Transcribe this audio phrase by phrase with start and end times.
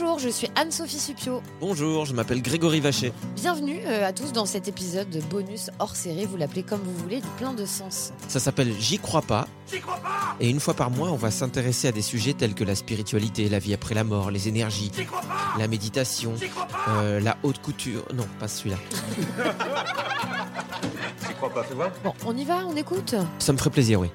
[0.00, 1.42] Bonjour, je suis Anne-Sophie Supio.
[1.60, 3.12] Bonjour, je m'appelle Grégory Vacher.
[3.34, 6.94] Bienvenue euh, à tous dans cet épisode de bonus hors série, vous l'appelez comme vous
[6.94, 8.12] voulez, du plein de sens.
[8.28, 9.48] Ça s'appelle J'y crois pas.
[10.38, 13.48] Et une fois par mois, on va s'intéresser à des sujets tels que la spiritualité,
[13.48, 14.92] la vie après la mort, les énergies,
[15.58, 16.32] la méditation,
[16.90, 18.04] euh, la haute couture.
[18.14, 18.76] Non, pas celui-là.
[21.26, 21.90] J'y crois pas, voir.
[22.04, 23.16] Bon, on y va, on écoute?
[23.40, 24.12] Ça me ferait plaisir, oui.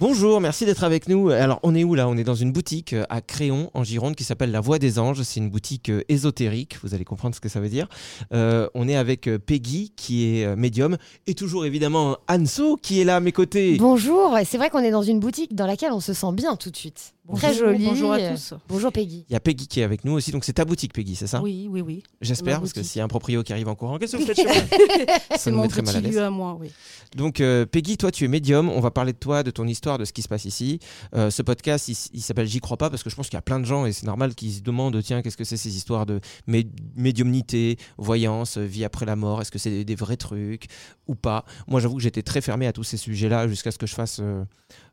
[0.00, 1.30] Bonjour, merci d'être avec nous.
[1.30, 2.08] Alors, on est où là?
[2.08, 5.00] On est dans une boutique euh, à Créon, en Gironde, qui s'appelle La Voix des
[5.00, 5.22] Anges.
[5.24, 7.88] C'est une boutique euh, ésotérique, vous allez comprendre ce que ça veut dire.
[8.32, 13.16] Euh, on est avec Peggy, qui est médium, et toujours évidemment Anso, qui est là
[13.16, 13.76] à mes côtés.
[13.76, 16.70] Bonjour, c'est vrai qu'on est dans une boutique dans laquelle on se sent bien tout
[16.70, 17.14] de suite.
[17.36, 17.84] Très jolie.
[17.84, 18.54] Bonjour à tous.
[18.68, 19.24] Bonjour Peggy.
[19.28, 21.26] Il y a Peggy qui est avec nous aussi, donc c'est ta boutique, Peggy, c'est
[21.26, 21.42] ça?
[21.42, 22.02] Oui, oui, oui.
[22.20, 24.26] J'espère, parce que s'il y a un proprio qui arrive en courant, qu'est-ce que vous
[24.26, 26.14] faites chez moi Ça C'est nous mon mettrait mal à petit l'aise.
[26.16, 26.70] lieu à moi, oui.
[27.16, 28.68] Donc, euh, Peggy, toi, tu es médium.
[28.68, 30.78] On va parler de toi, de ton histoire, de ce qui se passe ici.
[31.14, 33.42] Euh, ce podcast, il, s'appelle J'y crois pas parce que je pense qu'il y a
[33.42, 36.06] plein de gens et c'est normal qui se demandent tiens, qu'est-ce que c'est ces histoires
[36.06, 36.66] de mé-
[36.96, 39.40] médiumnité, voyance, vie après la mort?
[39.40, 40.66] Est-ce que c'est des, des vrais trucs
[41.06, 41.44] ou pas?
[41.66, 44.18] Moi, j'avoue que j'étais très fermé à tous ces sujets-là jusqu'à ce que je fasse.
[44.20, 44.44] euh,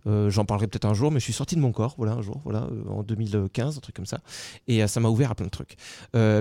[0.07, 2.21] euh, J'en parlerai peut-être un jour, mais je suis sorti de mon corps, voilà, un
[2.21, 4.19] jour, voilà, euh, en 2015, un truc comme ça.
[4.67, 5.77] Et euh, ça m'a ouvert à plein de trucs.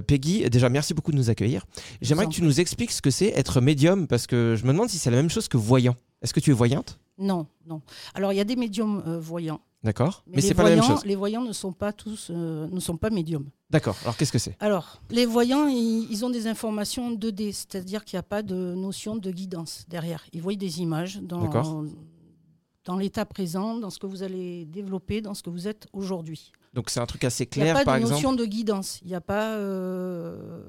[0.06, 1.66] Peggy, déjà, merci beaucoup de nous accueillir.
[2.00, 4.88] J'aimerais que tu nous expliques ce que c'est être médium, parce que je me demande
[4.88, 5.96] si c'est la même chose que voyant.
[6.22, 6.98] Est-ce que tu es voyante?
[7.18, 7.82] Non, non.
[8.14, 9.60] Alors, il y a des médiums voyants.
[9.84, 11.04] D'accord Mais, les c'est pas la même chose.
[11.04, 13.50] Les voyants ne sont pas tous, euh, ne sont pas médiums.
[13.68, 13.96] D'accord.
[14.02, 14.56] Alors qu'est-ce que c'est?
[14.58, 18.54] Alors, les voyants, ils, ils ont des informations 2D, c'est-à-dire qu'il n'y a pas de
[18.74, 20.24] notion de guidance derrière.
[20.32, 21.64] Ils voient des images D'accord.
[21.64, 21.84] dans,
[22.84, 26.52] dans l'état présent, dans ce que vous allez développer, dans ce que vous êtes aujourd'hui.
[26.74, 28.36] Donc c'est un truc assez Il n'y a clair, pas par de notion exemple.
[28.38, 29.00] de guidance.
[29.02, 30.60] Il n'y a pas euh,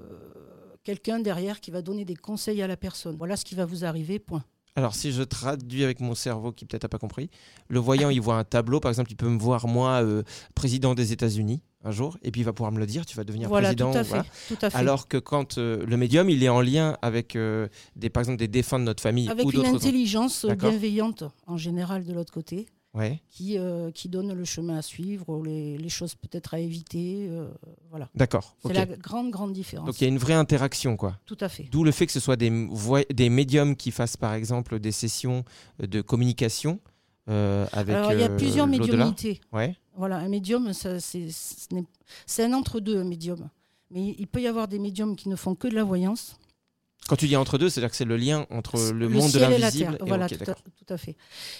[0.84, 3.18] quelqu'un derrière qui va donner des conseils à la personne.
[3.18, 4.44] Voilà ce qui va vous arriver, point.
[4.78, 7.30] Alors si je traduis avec mon cerveau qui peut-être n'a pas compris,
[7.70, 8.82] le voyant, il voit un tableau.
[8.82, 12.42] Par exemple, il peut me voir moi euh, président des États-Unis un jour, et puis
[12.42, 13.06] il va pouvoir me le dire.
[13.06, 13.92] Tu vas devenir Voilà, président.
[13.92, 14.10] tout à fait.
[14.10, 14.26] voilà.
[14.50, 14.78] Tout à fait.
[14.78, 17.38] Alors que quand euh, le médium, il est en lien avec
[17.96, 22.04] des, par exemple, des défunts de notre famille Avec ou une intelligence bienveillante, en général,
[22.04, 22.66] de l'autre côté,
[22.96, 23.22] Ouais.
[23.30, 27.28] qui, euh, qui donne le chemin à suivre, les, les choses peut-être à éviter.
[27.30, 27.50] euh,
[27.90, 28.10] voilà.
[28.16, 28.56] D'accord.
[28.66, 29.86] C'est la grande, grande différence.
[29.86, 31.20] Donc il y a une vraie interaction, quoi.
[31.26, 31.64] Tout à fait.
[31.72, 32.50] D'où le fait que ce soit des,
[33.14, 35.44] des médiums qui fassent par exemple des sessions
[35.80, 36.80] de communication
[37.28, 37.96] euh, avec.
[37.96, 39.42] Alors, il y a euh, plusieurs médiumnités.
[39.52, 39.76] Ouais.
[39.98, 43.50] Voilà, un médium, c'est un entre-deux, un médium.
[43.92, 46.38] Mais il peut y avoir des médiums qui ne font que de la voyance.
[47.08, 49.38] Quand tu dis entre deux, c'est-à-dire que c'est le lien entre le, Le monde de
[49.38, 49.92] ciel et la l'invisible.
[49.98, 50.06] terre.
[50.06, 50.62] et- Voilà, tout, à, d'accord.
[50.64, 51.16] tout à fait.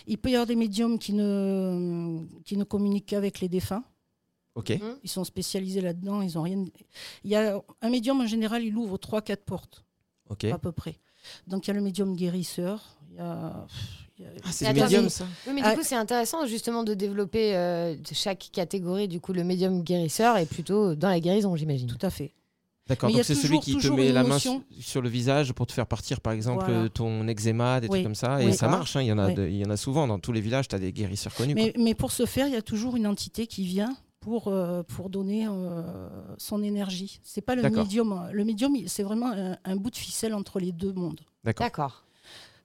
[0.08, 3.84] Il peut y avoir des médiums qui ne, qui ne communiquent qu'avec les défunts.
[4.56, 4.74] Ok.
[5.04, 6.22] Ils sont spécialisés là-dedans.
[6.22, 6.66] Ils ont rien.
[7.24, 9.84] Il y a un médium en général, il ouvre trois, quatre portes
[10.30, 10.46] Ok.
[10.46, 10.98] à peu près.
[11.48, 12.96] Donc il y a le médium guérisseur.
[13.12, 13.68] Il y a,
[14.46, 15.26] Ah, c'est médium ça.
[15.46, 15.76] Oui, mais du Ah.
[15.76, 19.08] coup, c'est intéressant justement de développer euh, chaque catégorie.
[19.10, 21.88] Du coup, le médium guérisseur est plutôt dans la guérison, j'imagine.
[21.88, 22.32] tout à fait.
[22.88, 23.08] D'accord.
[23.10, 24.50] Mais il y Donc c'est celui qui te met la main su-
[24.80, 26.90] sur le visage pour te faire partir, par exemple, Voilà.
[26.90, 27.92] ton eczéma, des Oui.
[28.00, 28.42] trucs comme ça.
[28.44, 28.54] Et Oui.
[28.54, 28.96] ça marche.
[28.96, 29.34] hein, Il y en a, Oui.
[29.34, 30.68] de- il y en a souvent dans tous les villages.
[30.68, 31.56] Tu as des guérisseurs connus.
[31.56, 31.84] Mais, quoi.
[31.84, 35.10] mais pour ce faire, il y a toujours une entité qui vient pour, euh, pour
[35.10, 37.20] donner euh, son énergie.
[37.24, 38.30] C'est pas le médium.
[38.32, 41.22] Le médium, c'est vraiment un, un bout de ficelle entre les deux mondes.
[41.44, 41.66] D'accord.
[41.66, 42.04] D'accord.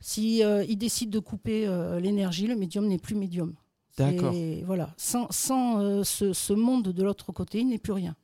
[0.01, 3.55] Si euh, il décide de couper euh, l'énergie, le médium n'est plus médium.
[3.99, 4.35] D'accord.
[4.65, 4.95] Voilà.
[4.97, 8.17] Sans, sans, euh, ce, ce monde de l'autre côté, il n'est plus rien.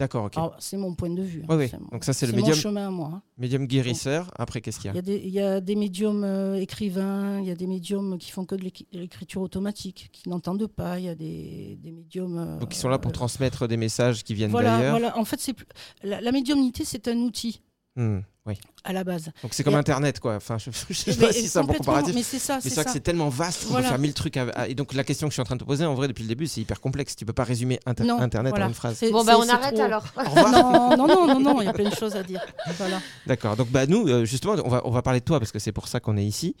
[0.00, 0.34] D'accord, ok.
[0.58, 1.44] C'est mon point de vue.
[1.46, 1.56] hein.
[1.56, 1.68] Ouais.
[1.68, 3.10] C'est mon- Donc ça, c'est le médium, chemin à moi.
[3.14, 3.22] hein.
[3.36, 4.32] médium guérisseur.
[4.38, 7.54] Après, qu'est-ce qu'il y a il y a des médiums euh, écrivains, il y a
[7.54, 11.14] des médiums qui font que de l'écri- l'écriture automatique, qui n'entendent pas, il y a
[11.14, 12.38] des, des médiums...
[12.38, 14.92] euh, Donc ils sont là pour euh, transmettre des messages qui viennent voilà, d'ailleurs.
[14.98, 15.18] voilà.
[15.18, 15.54] En fait, c'est
[16.02, 17.60] la, la médiumnité, c'est un outil
[17.96, 18.20] Hmm,
[18.50, 18.58] oui.
[18.84, 19.30] à la base.
[19.42, 20.36] Donc c'est comme Et- Internet, quoi.
[20.36, 22.14] Enfin, je, je sais Mais pas si c'est un bon comparatif.
[22.14, 22.92] Mais c'est ça, Mais c'est que ça.
[22.92, 23.84] c'est tellement vaste Voilà.
[23.84, 24.36] peut faire mille trucs.
[24.36, 25.94] à- à- Et donc la question que je suis en train de te poser, en
[25.94, 27.14] vrai, depuis le début, c'est hyper complexe.
[27.16, 28.66] Tu peux pas résumer Inter- Non, Internet voilà.
[28.66, 29.00] en une phrase.
[29.12, 29.84] Bon, bah, on arrête trop.
[29.84, 30.04] alors.
[30.16, 32.40] Non, non, non, non, non, il y a plein de choses à dire.
[32.78, 33.00] Voilà.
[33.26, 33.56] D'accord.
[33.56, 35.72] Donc bah nous, euh, justement, on va on va parler de toi parce que c'est
[35.72, 36.54] pour ça qu'on est ici.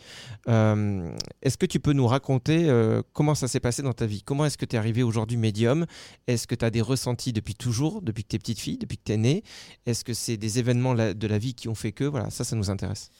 [0.48, 1.10] Euh,
[1.42, 4.22] est-ce que tu peux nous raconter euh, comment ça s'est passé dans ta vie?
[4.22, 5.86] Comment est-ce que tu es arrivé aujourd'hui médium?
[6.26, 8.96] Est-ce que tu as des ressentis depuis toujours, depuis que tu es petite fille, depuis
[8.98, 9.42] que tu es née?
[9.86, 12.56] Est-ce que c'est des événements de la vie qui ont fait que Voilà, ça, ça
[12.56, 13.10] nous intéresse.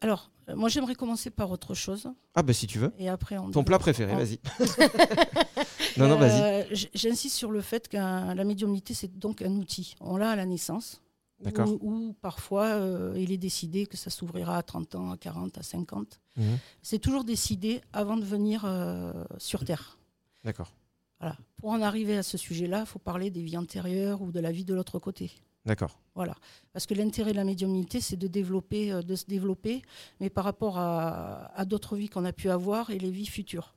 [0.00, 2.08] Alors, euh, moi, j'aimerais commencer par autre chose.
[2.34, 2.92] Ah bah si tu veux.
[2.98, 4.38] Et après, on Ton plat préféré, vas-y.
[5.96, 6.40] non, non, vas-y.
[6.72, 9.94] Euh, J'insiste sur le fait que la médiumnité, c'est donc un outil.
[10.00, 11.02] On l'a à la naissance.
[11.40, 11.68] D'accord.
[11.82, 15.62] Ou, parfois, euh, il est décidé que ça s'ouvrira à 30 ans, à 40, à
[15.62, 16.20] 50.
[16.36, 16.58] Mhm.
[16.82, 19.98] C'est toujours décidé avant de venir euh, sur Terre.
[20.44, 20.72] D'accord.
[21.20, 21.36] Voilà.
[21.58, 24.50] Pour en arriver à ce sujet-là, il faut parler des vies antérieures ou de la
[24.50, 25.32] vie de l'autre côté.
[25.64, 25.98] D'accord.
[26.14, 26.34] Voilà.
[26.72, 29.82] Parce que l'intérêt de la médiumnité, c'est de développer, euh, de se développer,
[30.20, 33.74] mais par rapport à, à d'autres vies qu'on a pu avoir et les vies futures.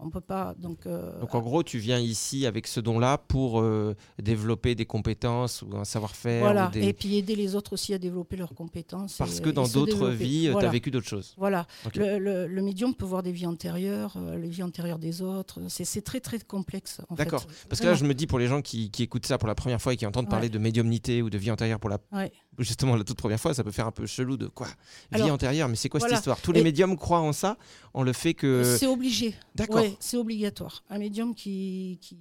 [0.00, 0.54] On peut pas.
[0.58, 4.86] Donc, euh, Donc en gros, tu viens ici avec ce don-là pour euh, développer des
[4.86, 6.40] compétences ou un savoir-faire.
[6.42, 6.68] voilà.
[6.68, 9.16] des- Et puis aider les autres aussi à développer leurs compétences.
[9.18, 10.68] Parce et- que dans d'autres vies, tu as Voilà.
[10.70, 11.34] vécu d'autres choses.
[11.36, 11.66] Voilà.
[11.96, 15.58] Le, le- le médium peut voir des vies antérieures, euh, les vies antérieures des autres.
[15.68, 17.00] C'est très très complexe.
[17.16, 17.44] D'accord.
[17.68, 19.54] Parce que là, je me dis pour les gens qui, qui écoutent ça pour la
[19.56, 20.30] première fois et qui entendent Ouais.
[20.30, 22.30] parler de médiumnité ou de vie antérieure pour la Ouais.
[22.58, 24.66] justement la toute première fois, ça peut faire un peu chelou de quoi?
[25.12, 26.14] Vie Alors, antérieure, mais c'est quoi voilà.
[26.14, 26.40] cette histoire?
[26.40, 27.56] Tous les médiums croient en ça,
[27.94, 28.76] en le fait que.
[28.78, 29.34] C'est obligé.
[29.54, 29.76] D'accord.
[29.76, 30.84] Ouais, c'est obligatoire.
[30.90, 32.18] Un médium qui, qui,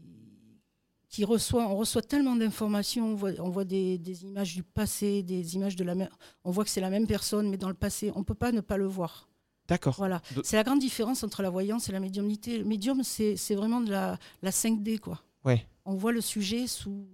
[1.10, 5.24] qui reçoit, on reçoit tellement d'informations, on voit, on voit des, des images du passé,
[5.24, 6.10] des images de la même,
[6.44, 8.62] on voit que c'est la même personne, mais dans le passé, on peut pas ne
[8.62, 9.28] pas le voir.
[9.68, 9.96] D'accord.
[9.98, 10.22] Voilà.
[10.36, 12.58] De- C'est la grande différence entre la voyance et la médiumnité.
[12.58, 15.22] Le médium, c'est c'est vraiment de la, la 5D, quoi.
[15.44, 15.66] Ouais.
[15.86, 17.06] On voit le sujet sous.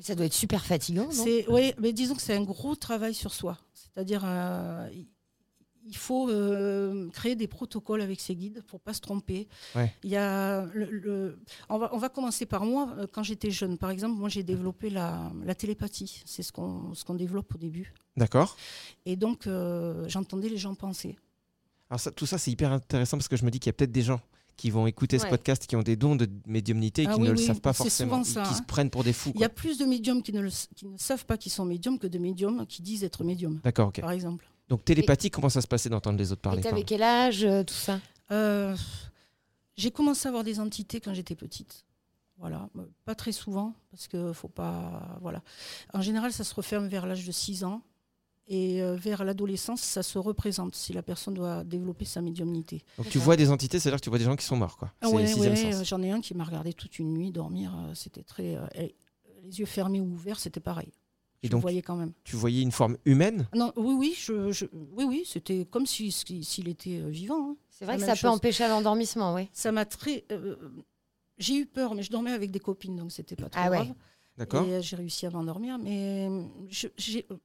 [0.00, 1.10] Ça doit être super fatigant, non?
[1.12, 3.56] C'est, oui, mais disons que c'est un gros travail sur soi.
[3.72, 4.88] C'est-à-dire, euh,
[5.86, 9.48] il- faut euh, créer des protocoles avec ses guides pour pas se tromper.
[9.74, 9.92] Ouais.
[10.02, 11.38] Il y a le- le-
[11.68, 12.94] on, va, on va commencer par moi.
[12.98, 16.22] Euh, Quand j'étais jeune, par exemple, moi j'ai développé la, la télépathie.
[16.26, 17.92] C'est ce qu'on ce qu'on développe au début.
[18.16, 18.56] D'accord.
[19.06, 21.16] Et donc, euh, j'entendais les gens penser.
[21.90, 23.74] Alors ça, tout ça, c'est hyper intéressant parce que je me dis qu'il y a
[23.74, 24.20] peut-être des gens
[24.56, 27.26] qui vont écouter ce podcast qui ont des dons de médiumnité et Ah qui oui,
[27.26, 28.58] ne le savent pas c'est forcément, souvent ça, qui hein.
[28.58, 29.32] se prennent pour des fous.
[29.34, 31.64] Il y a plus de médiums qui ne, le- qui ne savent pas qu'ils sont
[31.64, 34.00] médiums que de médiums qui disent être médiums, D'accord, ok.
[34.00, 34.48] par exemple.
[34.68, 37.62] Donc télépathie, comment ça se passait d'entendre les autres parler Et t'avais quel âge, euh,
[37.62, 38.00] tout ça?
[38.30, 38.74] Euh,
[39.76, 41.84] j'ai commencé à avoir des entités quand j'étais petite.
[42.38, 42.68] Voilà,
[43.04, 45.18] pas très souvent parce que faut pas.
[45.20, 45.42] Voilà.
[45.92, 47.82] En général, ça se referme vers l'âge de 6 ans
[48.48, 52.82] et euh, vers l'adolescence, ça se représente si la personne doit développer sa médiumnité.
[52.98, 54.92] Donc tu vois des entités, c'est-à-dire que tu vois des gens qui sont morts, quoi.
[55.00, 57.72] Ah ouais, ouais, j'en ai un qui m'a regardé toute une nuit dormir.
[57.94, 58.58] C'était très.
[59.42, 60.92] les yeux fermés ou ouverts, c'était pareil.
[61.44, 62.12] Et Je donc- voyais quand même.
[62.24, 63.46] Tu voyais une forme humaine?
[63.54, 64.64] Non, oui, oui, je, je-
[64.96, 67.50] oui, oui, c'était comme si- si- s'il était euh, vivant.
[67.50, 67.56] hein.
[67.68, 69.48] C'est vrai que ça peut empêcher l'endormissement, oui.
[69.52, 70.24] Ça m'a très.
[70.32, 70.56] euh,
[71.36, 73.76] j'ai eu peur, mais je dormais avec des copines, donc c'était pas trop Ah ouais.
[73.76, 73.94] grave.
[74.38, 75.78] D'accord Et euh, j'ai réussi à m'endormir.
[75.78, 77.36] Mais euh, je- j'ai- euh,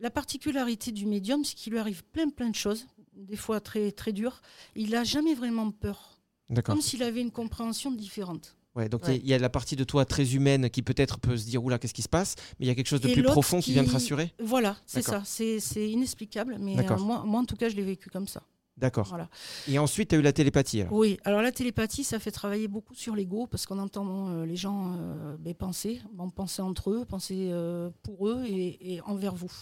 [0.00, 3.92] la particularité du médium, c'est qu'il lui arrive plein, plein de choses, des fois très,
[3.92, 4.40] très dures.
[4.74, 6.74] Il n'a jamais vraiment peur, D'accord.
[6.76, 8.56] comme s'il avait une compréhension différente.
[8.76, 9.20] Ouais, donc il y a- Ouais.
[9.22, 11.78] il y, a la partie de toi très humaine qui peut-être peut se dire oula
[11.78, 13.72] qu'est-ce qui se passe, mais il y a quelque chose de Et plus profond qui...
[13.72, 14.32] vient te rassurer.
[14.42, 15.20] Voilà, c'est D'accord.
[15.20, 15.22] ça.
[15.24, 18.42] C'est c'est inexplicable, mais euh, moi, moi, en tout cas, je l'ai vécu comme ça.
[18.76, 19.06] D'accord.
[19.08, 19.28] Voilà.
[19.68, 20.80] Et ensuite tu as eu la télépathie.
[20.80, 20.92] alors.
[20.94, 24.56] Oui, alors la télépathie, ça fait travailler beaucoup sur l'ego parce qu'on entend euh, les
[24.56, 29.36] gens euh, ben, penser, bon, penser entre eux, penser euh, pour eux et, et envers
[29.36, 29.52] vous.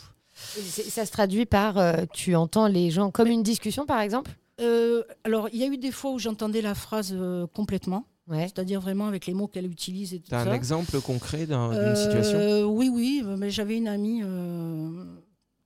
[0.57, 4.31] Et Ça se traduit par euh, tu entends les gens comme une discussion, par exemple?
[4.63, 8.43] Euh, alors, il y a eu des fois où j'entendais la phrase euh, complètement, Ouais.
[8.49, 10.51] c'est-à-dire vraiment avec les mots qu'elle utilise et tout Tu as ça.
[10.51, 15.05] un exemple concret d'un- d'une Euh, situation Oui, oui, mais j'avais une amie euh,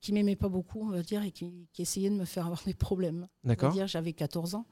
[0.00, 2.62] qui m'aimait pas beaucoup, on va dire, et qui, qui essayait de me faire avoir
[2.64, 3.26] des problèmes.
[3.44, 4.66] D'accord dire, j'avais 14 ans.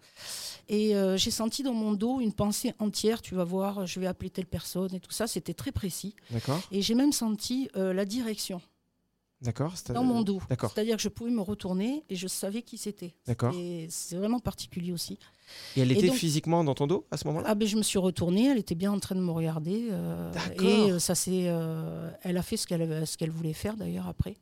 [0.69, 4.07] Et euh, j'ai senti dans mon dos une pensée entière, tu vas voir, je vais
[4.07, 6.15] appeler telle personne et tout ça, c'était très précis.
[6.31, 8.61] D'accord Et j'ai même senti euh, la direction
[9.45, 10.41] D'accord dans mon dos.
[10.49, 10.73] D'accord.
[10.75, 13.15] C'est-à-dire que je pouvais me retourner et je savais qui c'était.
[13.27, 13.55] D'accord.
[13.55, 15.19] Et c'est vraiment particulier aussi.
[15.77, 17.47] Et elle Et était donc- physiquement dans ton dos à ce moment-là?
[17.51, 19.89] Ah ben je me suis retournée, elle était bien en train de me regarder.
[19.91, 20.67] euh, D'accord.
[20.67, 23.77] et euh, ça c'est, euh, elle a fait ce qu'elle avait- ce qu'elle voulait faire
[23.77, 24.37] d'ailleurs après.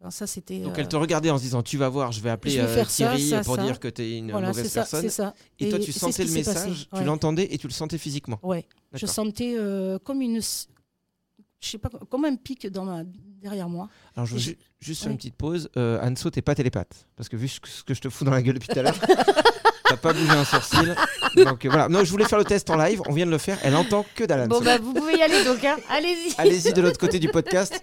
[0.00, 0.60] Alors ça c'était.
[0.60, 2.60] Donc euh, elle te regardait en se disant tu vas voir, je vais appeler je
[2.60, 3.62] vais faire Thierry ça, pour ça.
[3.64, 5.00] dire que tu es une voilà, mauvaise c'est ça, personne.
[5.02, 5.34] c'est ça.
[5.58, 8.38] Et, toi tu sentais le message, tu l'entendais et tu le sentais physiquement.
[8.42, 8.66] Ouais.
[8.92, 9.56] Je sentais
[10.04, 10.40] comme une.
[11.64, 13.02] Je sais pas, comme un pic dans ma,
[13.42, 13.88] derrière moi.
[14.14, 15.12] Alors, je veux ju- juste faire oui.
[15.14, 15.68] une petite pause.
[15.76, 17.06] Euh, Anso, t'es pas télépathe.
[17.16, 18.98] Parce que vu ce que, je te fous dans la gueule depuis tout à l'heure,
[19.88, 20.94] t'as pas bougé un sourcil.
[21.36, 21.88] Donc euh, voilà.
[21.88, 23.00] Non, je voulais faire le test en live.
[23.08, 23.58] On vient de le faire.
[23.62, 24.48] Elle entend que dalle.
[24.48, 25.76] Bon, bah, vous pouvez y aller donc, hein.
[25.88, 26.34] Allez-y.
[26.38, 27.82] Allez-y de l'autre côté du podcast.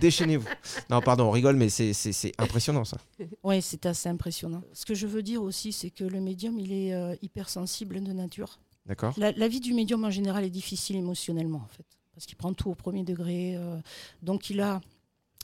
[0.00, 0.48] Déchaînez-vous.
[0.90, 2.96] Non, pardon, on rigole, mais c'est- impressionnant ça.
[3.42, 4.62] Oui, c'est assez impressionnant.
[4.72, 8.12] Ce que je veux dire aussi, c'est que le médium, il est euh, hypersensible de
[8.12, 8.58] nature.
[8.86, 12.36] D'accord La, la vie du médium en général est difficile émotionnellement, en fait, parce qu'il
[12.36, 13.56] prend tout au premier degré.
[13.56, 13.78] euh,
[14.22, 14.80] donc, il a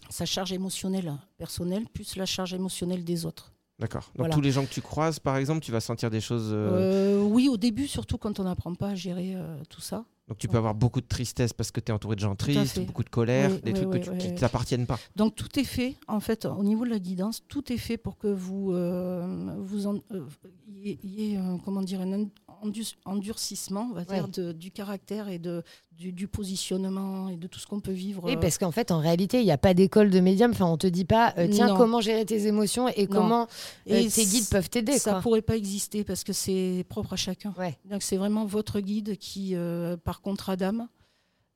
[0.08, 3.52] sa charge émotionnelle personnelle plus la charge émotionnelle des autres.
[3.78, 4.02] D'accord.
[4.08, 4.34] Donc Voilà.
[4.34, 6.50] tous les gens que tu croises, par exemple, tu vas sentir des choses.
[6.52, 10.04] euh, Euh, oui, au début, surtout quand on n'apprend pas à gérer euh, tout ça.
[10.30, 12.78] Donc tu peux avoir beaucoup de tristesse parce que tu es entouré de gens tristes,
[12.86, 14.38] beaucoup de colère, Oui, des oui, trucs oui, que tu- oui, qui ne oui.
[14.38, 14.98] t'appartiennent pas.
[15.16, 18.16] Donc tout est fait, en fait, au niveau de la guidance, tout est fait pour
[18.16, 20.24] que vous, euh, vous en, euh,
[20.72, 22.26] y ait- y ait, euh, comment dire, un
[22.62, 24.30] endu- endurcissement, on va dire, Ouais.
[24.32, 28.22] de- du caractère et de, du, du positionnement et de tout ce qu'on peut vivre.
[28.24, 30.52] Oui, euh, parce qu'en fait, en réalité, il n'y a pas d'école de médium.
[30.52, 31.76] Enfin, on te dit pas, euh, tiens, Non.
[31.76, 33.08] comment gérer tes émotions et Non.
[33.16, 33.42] comment
[33.90, 34.98] euh, et tes guides peuvent t'aider.
[34.98, 35.20] Ça quoi.
[35.20, 37.52] pourrait pas exister parce que c'est propre à chacun.
[37.58, 37.76] Ouais.
[37.90, 40.88] Donc c'est vraiment votre guide qui, euh, par contrat d'âme,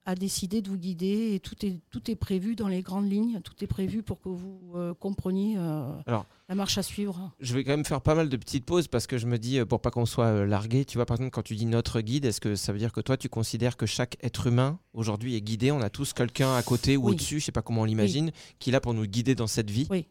[0.06, 3.40] a décidé de vous guider et tout est, tout est prévu dans les grandes lignes,
[3.42, 7.33] tout est prévu pour que vous euh, compreniez euh, Alors- la marche à suivre.
[7.40, 9.59] Je vais quand même faire pas mal de petites pauses parce que je me dis,
[9.59, 12.02] euh, pour pas qu'on soit euh, largué, tu vois, par exemple, quand tu dis notre
[12.02, 15.37] guide, est-ce que ça veut dire que toi, tu considères que chaque être humain aujourd'hui
[15.37, 15.73] est guidé?
[15.73, 17.12] On a tous quelqu'un à côté ou Oui.
[17.12, 19.71] au-dessus, je sais pas comment on l'imagine, qui est là pour nous guider dans cette
[19.71, 19.87] vie?
[19.90, 20.06] Oui,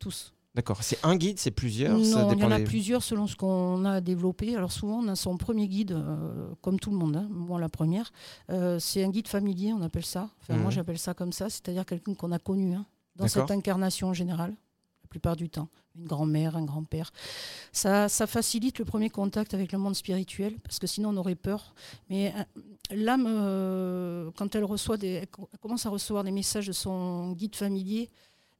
[0.00, 0.32] tous.
[0.58, 0.82] D'accord.
[0.82, 3.36] C'est un guide, c'est plusieurs ça Non, il y en a des- plusieurs selon ce
[3.36, 4.56] qu'on a développé.
[4.56, 7.68] Alors souvent, on a son premier guide, euh, comme tout le monde, hein, moi la
[7.68, 8.10] première.
[8.50, 10.28] Euh, c'est un guide familier, on appelle ça.
[10.40, 10.62] Enfin, Mhm.
[10.62, 14.14] Moi, j'appelle ça comme ça, c'est-à-dire quelqu'un qu'on a connu hein, dans cette incarnation en
[14.14, 15.68] général, la plupart du temps.
[15.96, 17.12] Une grand-mère, un grand-père.
[17.72, 21.36] Ça, ça facilite le premier contact avec le monde spirituel, parce que sinon on aurait
[21.36, 21.72] peur.
[22.10, 22.42] Mais euh,
[22.96, 25.28] l'âme, euh, quand elle, reçoit des, elle
[25.60, 28.10] commence à recevoir des messages de son guide familier,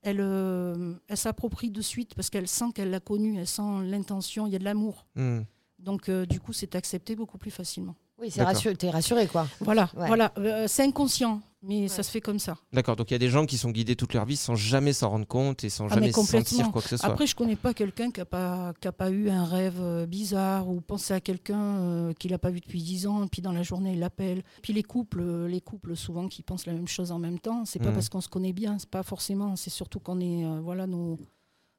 [0.02, 4.46] elle, euh, elle s'approprie de suite parce qu'elle sent qu'elle l'a connu, elle sent l'intention,
[4.46, 5.06] il y a de l'amour.
[5.16, 5.40] Hmm.
[5.78, 7.94] Donc euh, du coup, c'est accepté beaucoup plus facilement.
[8.20, 9.46] Oui, c'est rassuré, t'es rassuré, quoi.
[9.60, 10.08] Voilà, Ouais.
[10.08, 10.32] voilà.
[10.38, 11.88] Euh, c'est inconscient, mais Ouais.
[11.88, 12.56] ça se fait comme ça.
[12.72, 12.94] D'accord.
[12.96, 15.10] Donc il y a des gens qui sont guidés toute leur vie sans jamais s'en
[15.10, 17.08] rendre compte et sans Ah, jamais sentir quoi que ce soit.
[17.08, 20.06] Après, je connais pas quelqu'un qui n'a pas, qui a pas eu un rêve euh,
[20.06, 23.42] bizarre ou pensé à quelqu'un euh, qu'il n'a pas vu depuis 10 ans, et puis
[23.42, 24.42] dans la journée, il l'appelle.
[24.62, 27.64] Puis les couples, euh, les couples souvent qui pensent la même chose en même temps,
[27.64, 27.94] c'est pas Mhm.
[27.94, 31.18] parce qu'on se connaît bien, c'est pas forcément, c'est surtout qu'on est, euh, voilà, nos,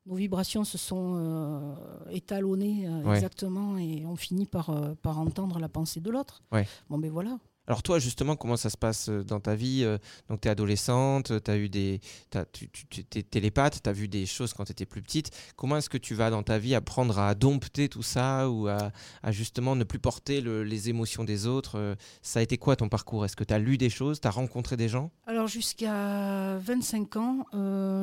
[0.05, 1.75] nos vibrations se sont euh,
[2.12, 3.15] étalonnées euh, Ouais.
[3.15, 6.41] exactement et on finit par, euh, par entendre la pensée de l'autre.
[6.51, 6.67] Ouais.
[6.89, 7.38] Bon, ben voilà.
[7.69, 10.51] Alors toi, justement, comment ça se passe euh, dans ta vie euh, Donc tu es
[10.51, 12.01] adolescente, as eu des...
[12.31, 15.29] t'as- tu, tu, es télépathe, tu as vu des choses quand tu étais plus petite.
[15.55, 18.91] Comment est-ce que tu vas dans ta vie apprendre à dompter tout ça ou à,
[19.29, 22.89] justement ne plus porter le- les émotions des autres euh, Ça a été quoi ton
[22.89, 23.23] parcours?
[23.23, 24.19] Est-ce que tu as lu des choses?
[24.19, 25.11] Tu as rencontré des gens?
[25.27, 27.45] Alors jusqu'à 25 ans,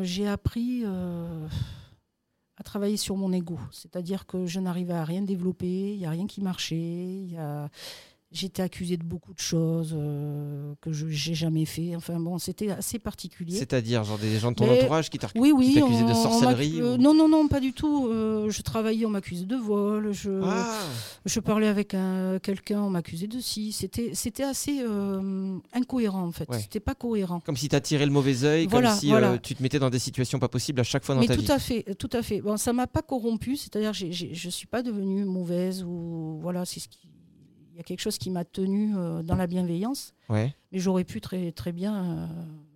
[0.04, 0.84] j'ai appris
[2.56, 3.58] à travailler sur mon ego.
[3.72, 7.26] C'est-à-dire que je n'arrivais à rien développer, il n'y a rien qui marchait.
[8.36, 11.96] J'étais accusée de beaucoup de choses euh, que je n'ai jamais fait.
[11.96, 13.56] Enfin bon, c'était assez particulier.
[13.56, 16.94] C'est-à-dire genre des gens de ton Mais- entourage qui t'ont Oui, t'accusaient de sorcellerie euh,
[16.94, 18.08] ou- Non, non, non, pas du tout.
[18.08, 20.12] Euh, je travaillais, on m'accusait de vol.
[20.12, 20.30] Je...
[20.44, 20.66] Ah
[21.24, 23.72] Je parlais avec un- quelqu'un, on m'accusait de ci.
[23.72, 26.48] C'était, c'était assez euh, incohérent en fait.
[26.50, 26.60] Ouais.
[26.60, 27.40] C'était pas cohérent.
[27.40, 29.38] Comme si tu tiré le mauvais œil, Voilà, comme si voilà.
[29.38, 31.42] tu te mettais dans des situations pas possibles à chaque fois dans Mais ta tout
[31.42, 31.50] vie.
[31.52, 32.42] à fait, tout à fait.
[32.42, 36.88] Bon, ça m'a pas corrompu, c'est-à-dire je suis pas devenue mauvaise ou voilà, c'est ce
[36.88, 36.98] qui,
[37.76, 40.54] y a quelque chose qui m'a tenue euh, dans la bienveillance, Ouais.
[40.72, 42.26] mais j'aurais pu très très bien, euh,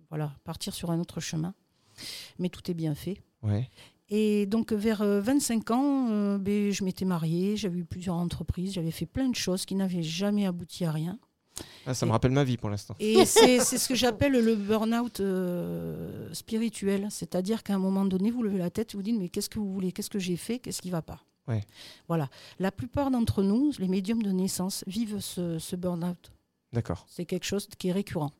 [0.09, 1.53] voilà, partir sur un autre chemin.
[2.39, 3.21] Mais tout est bien fait.
[3.43, 3.69] Ouais.
[4.09, 8.73] Et donc vers euh, 25 ans, euh, ben, je m'étais mariée, j'avais eu plusieurs entreprises,
[8.73, 11.17] j'avais fait plein de choses qui n'avaient jamais abouti à rien.
[11.85, 12.95] Ah, ça me rappelle ma vie pour l'instant.
[12.99, 17.07] Et c'est ce que j'appelle le burn-out euh, spirituel.
[17.09, 19.59] C'est-à-dire qu'à un moment donné, vous levez la tête et vous dites Mais qu'est-ce que
[19.59, 19.91] vous voulez?
[19.91, 20.59] Qu'est-ce que j'ai fait?
[20.59, 21.19] Qu'est-ce qui ne va pas?
[21.47, 21.63] Ouais.
[22.07, 22.29] Voilà.
[22.59, 26.31] La plupart d'entre nous, les médiums de naissance, vivent ce, ce burn-out.
[26.73, 27.05] D'accord.
[27.09, 28.31] C'est quelque chose qui est récurrent.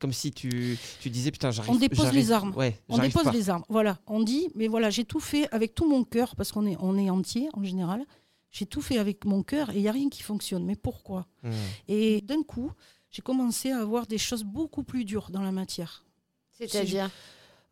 [0.00, 1.72] Comme si tu, tu disais putain j'arrive.
[1.72, 2.54] On dépose les armes.
[2.56, 2.78] Ouais.
[2.88, 3.32] On dépose pas.
[3.32, 3.64] les armes.
[3.68, 3.98] Voilà.
[4.06, 6.96] On dit Mais voilà, j'ai tout fait avec tout mon cœur, parce qu'on est, on
[6.96, 8.04] est entier en général.
[8.50, 10.64] J'ai tout fait avec mon cœur et il n'y a rien qui fonctionne.
[10.64, 11.26] Mais pourquoi?
[11.42, 11.50] Hmm.
[11.88, 12.72] Et d'un coup,
[13.10, 16.04] j'ai commencé à avoir des choses beaucoup plus dures dans la matière.
[16.52, 17.10] C'est-à-dire?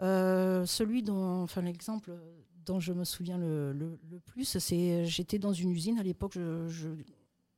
[0.02, 2.12] Euh, celui dont, enfin l'exemple
[2.66, 6.32] dont je me souviens le, le- le plus, c'est j'étais dans une usine à l'époque,
[6.34, 6.88] je, je-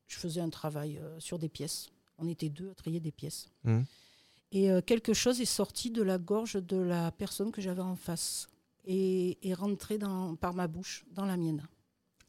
[0.07, 1.91] je faisais un travail euh, sur des pièces.
[2.19, 3.50] On était deux à trier des pièces.
[3.65, 3.85] Mhm.
[4.53, 7.97] Et euh, quelque chose est sorti de la gorge de la personne que j'avais en
[7.97, 8.49] face
[8.87, 11.67] et est rentré dans, par ma bouche dans la mienne.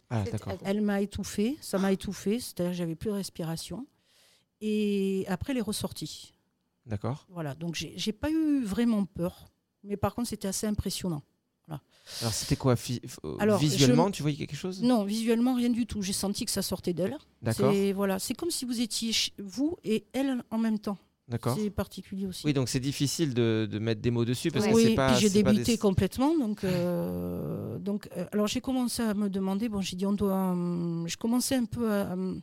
[0.09, 0.57] Ah d'accord.
[0.63, 3.85] Elle m'a étouffée, ça m'a étouffée, c'est-à-dire que j'avais plus de respiration.
[4.61, 6.33] Et après, elle est ressortie.
[6.85, 7.25] D'accord.
[7.29, 9.49] Voilà, donc j'ai j'ai pas eu vraiment peur,
[9.83, 11.21] mais par contre c'était assez impressionnant.
[12.21, 14.81] Alors c'était quoi euh, Alors, Visuellement, je- tu voyais quelque chose?
[14.83, 16.01] Non, visuellement rien du tout.
[16.01, 17.17] J'ai senti que ça sortait d'elle.
[17.41, 17.71] D'accord.
[17.73, 20.97] C'est voilà, c'est comme si vous étiez vous et elle en même temps.
[21.27, 21.55] D'accord.
[21.55, 22.43] C'est particulier aussi.
[22.45, 25.13] Oui, donc c'est difficile de, de mettre des mots dessus parce que oui, c'est pas.
[25.13, 29.69] j'ai débuté des- complètement, donc euh, donc euh, alors j'ai commencé à me demander.
[29.69, 30.33] Bon, j'ai dit on doit.
[30.51, 32.41] hum, je commençais un peu à, hum,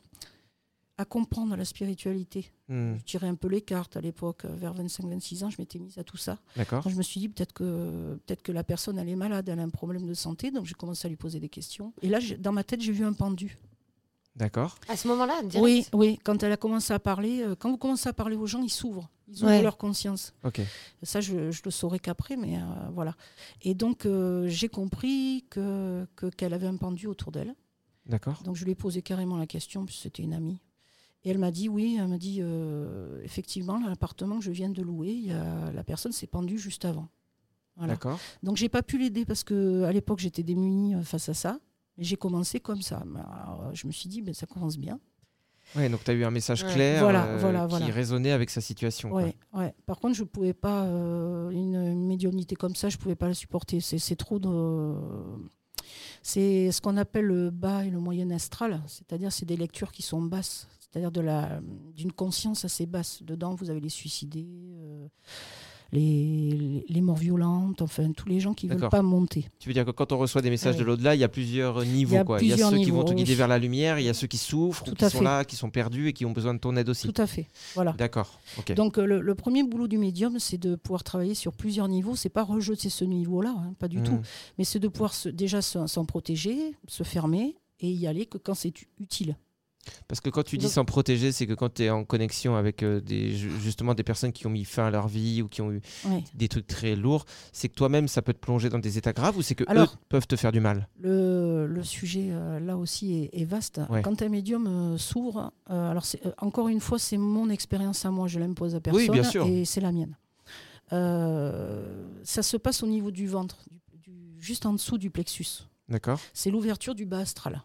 [0.99, 2.51] à comprendre la spiritualité.
[2.69, 5.79] Hmm, Je tirais un peu les cartes à l'époque, euh, vers 25-26 ans, je m'étais
[5.79, 6.39] mise à tout ça.
[6.57, 6.83] D'accord.
[6.83, 9.61] Donc, je me suis dit peut-être que peut-être que la personne elle est malade, elle
[9.61, 11.93] a un problème de santé, donc j'ai commencé à lui poser des questions.
[12.03, 13.59] Et là, dans ma tête, j'ai vu un pendu.
[14.37, 14.77] D'accord.
[14.89, 16.19] À ce moment-là, Oui, oui.
[16.23, 18.69] Quand elle a commencé à parler, euh, quand vous commencez à parler aux gens, ils
[18.71, 19.63] s'ouvrent, ils ouvrent Ouais.
[19.63, 20.35] leur conscience.
[20.45, 20.61] Ok.
[21.03, 23.17] Ça, je, je le saurai qu'après, mais euh, voilà.
[23.63, 27.55] Et donc, euh, j'ai compris que que- qu'elle avait un pendu autour d'elle.
[28.05, 28.43] D'accord.
[28.45, 30.59] Donc, je lui ai posé carrément la question, puisque c'était une amie.
[31.27, 34.81] Et elle m'a dit oui, elle m'a dit euh, effectivement, l'appartement que je viens de
[34.81, 37.09] louer, il y a, la personne s'est pendue juste avant.
[37.77, 37.95] Voilà.
[37.95, 38.19] D'accord.
[38.45, 41.59] Donc j'ai pas pu l'aider parce que à l'époque j'étais démunie euh, face à ça.
[41.99, 43.03] Mais j'ai commencé comme ça.
[43.43, 45.01] Alors, je me suis dit, ben, ça commence bien.
[45.75, 46.73] Ouais, donc tu as eu un message Ouais.
[46.75, 47.87] clair Voilà, euh, voilà, qui voilà.
[47.87, 49.09] résonnait avec sa situation.
[49.09, 49.23] quoi.
[49.23, 49.75] Ouais, ouais.
[49.85, 53.35] Par contre, je pouvais pas euh, une, une médiumnité comme ça, je pouvais pas la
[53.35, 53.81] supporter.
[53.81, 54.95] C'est c'est trop de.
[56.23, 60.03] C'est ce qu'on appelle le bas et le moyen astral, c'est-à-dire c'est des lectures qui
[60.03, 61.61] sont basses, c'est-à-dire de la
[61.95, 63.23] d'une conscience assez basse.
[63.23, 64.47] Dedans, vous avez les suicidés,
[64.81, 65.07] euh,
[65.93, 68.91] les, morts violentes, enfin tous les gens qui veulent D'accord.
[68.91, 69.47] pas monter.
[69.59, 70.81] Tu veux dire que quand on reçoit des messages Ouais.
[70.81, 72.15] de l'au-delà, il y a plusieurs niveaux.
[72.15, 72.41] Il y a quoi.
[72.41, 73.37] il y a plusieurs ceux qui vont te guider oui.
[73.37, 75.25] vers la lumière, il y a ceux qui souffrent, ou Tout qui à sont fait.
[75.25, 77.07] là, qui sont perdus et qui ont besoin de ton aide aussi.
[77.13, 77.47] Tout à fait.
[77.75, 77.93] Voilà.
[77.93, 78.41] D'accord.
[78.75, 82.17] Donc euh, le, le premier boulot du médium, c'est de pouvoir travailler sur plusieurs niveaux.
[82.17, 84.05] C'est pas rejeter ce niveau-là, hein, pas du Hmm.
[84.05, 84.21] tout.
[84.57, 88.39] Mais c'est de pouvoir se- déjà se- s'en protéger, se fermer et y aller que
[88.39, 89.37] quand c'est utile.
[90.09, 92.83] Parce que quand tu dis s'en protéger, c'est que quand tu es en connexion avec
[92.83, 95.73] euh, des, justement des personnes qui ont mis fin à leur vie ou qui ont
[95.73, 95.81] eu
[96.35, 99.37] des trucs très lourds, c'est que toi-même, ça peut te plonger dans des états graves
[99.37, 100.89] ou c'est que eux peuvent te faire du mal?
[101.01, 103.81] Le, le sujet euh, là aussi est, est vaste.
[103.91, 104.03] Ouais.
[104.03, 106.05] Quand un médium euh, s'ouvre, alors
[106.39, 109.47] encore une fois, c'est mon expérience à moi, je l'impose à personne bien sûr.
[109.47, 110.17] et c'est la mienne.
[112.25, 115.65] Ça se passe au niveau du ventre, du- du- juste en dessous du plexus.
[115.89, 117.63] D'accord C'est l'ouverture du bas astral.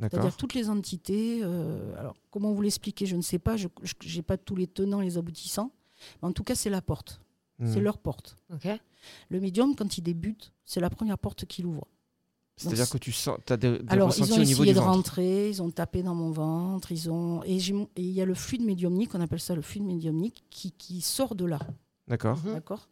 [0.00, 1.40] C'est-à-dire toutes les entités.
[1.42, 3.56] euh, alors, comment vous l'expliquer Je ne sais pas.
[3.56, 3.66] Je
[4.16, 5.70] n'ai pas tous les tenants, les aboutissants.
[6.22, 7.20] Mais en tout cas, c'est la porte.
[7.58, 7.70] Hmm.
[7.72, 8.36] C'est leur porte.
[9.28, 11.86] Le médium, quand il débute, c'est la première porte qu'il ouvre.
[12.56, 14.90] C'est-à-dire que tu sens, as des, des Alors, ressentis ils ont au essayé de ventre.
[14.92, 18.62] rentrer, ils ont tapé dans mon ventre, ils ont et il y a le fluide
[18.62, 21.58] médiumnique, on appelle ça le fluide médiumnique, qui, qui sort de là,
[22.06, 22.36] D'accord.
[22.44, 22.52] Mhm.
[22.52, 22.86] d'accord.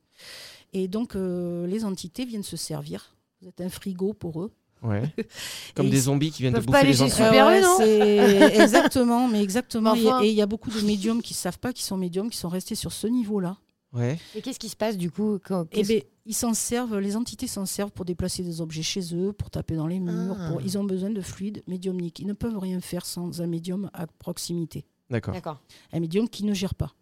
[0.72, 3.14] Et donc euh, les entités viennent se servir.
[3.42, 4.52] Vous êtes un frigo pour eux.
[4.82, 5.02] Ouais.
[5.74, 6.92] Comme des zombies qui viennent te bouffer les.
[7.10, 7.78] Super Ah non
[8.62, 9.94] Exactement, mais exactement.
[9.94, 10.22] Et- enfin.
[10.22, 12.48] Et il y a beaucoup de médiums qui savent pas qu'ils sont médiums, qui sont
[12.48, 13.56] restés sur ce niveau-là.
[13.92, 14.18] Ouais.
[14.34, 17.46] Et qu'est-ce qui se passe du coup quand, qu'est-ce- ben, ils s'en servent, les entités
[17.46, 20.36] s'en servent pour déplacer des objets chez eux, pour taper dans les murs.
[20.38, 20.50] Ah.
[20.50, 22.18] pour- Ils ont besoin de fluide médiumnique.
[22.20, 24.84] Ils ne peuvent rien faire sans un médium à proximité.
[25.10, 25.32] D'accord.
[25.32, 25.58] D'accord.
[25.94, 26.92] Un médium qui ne gère pas.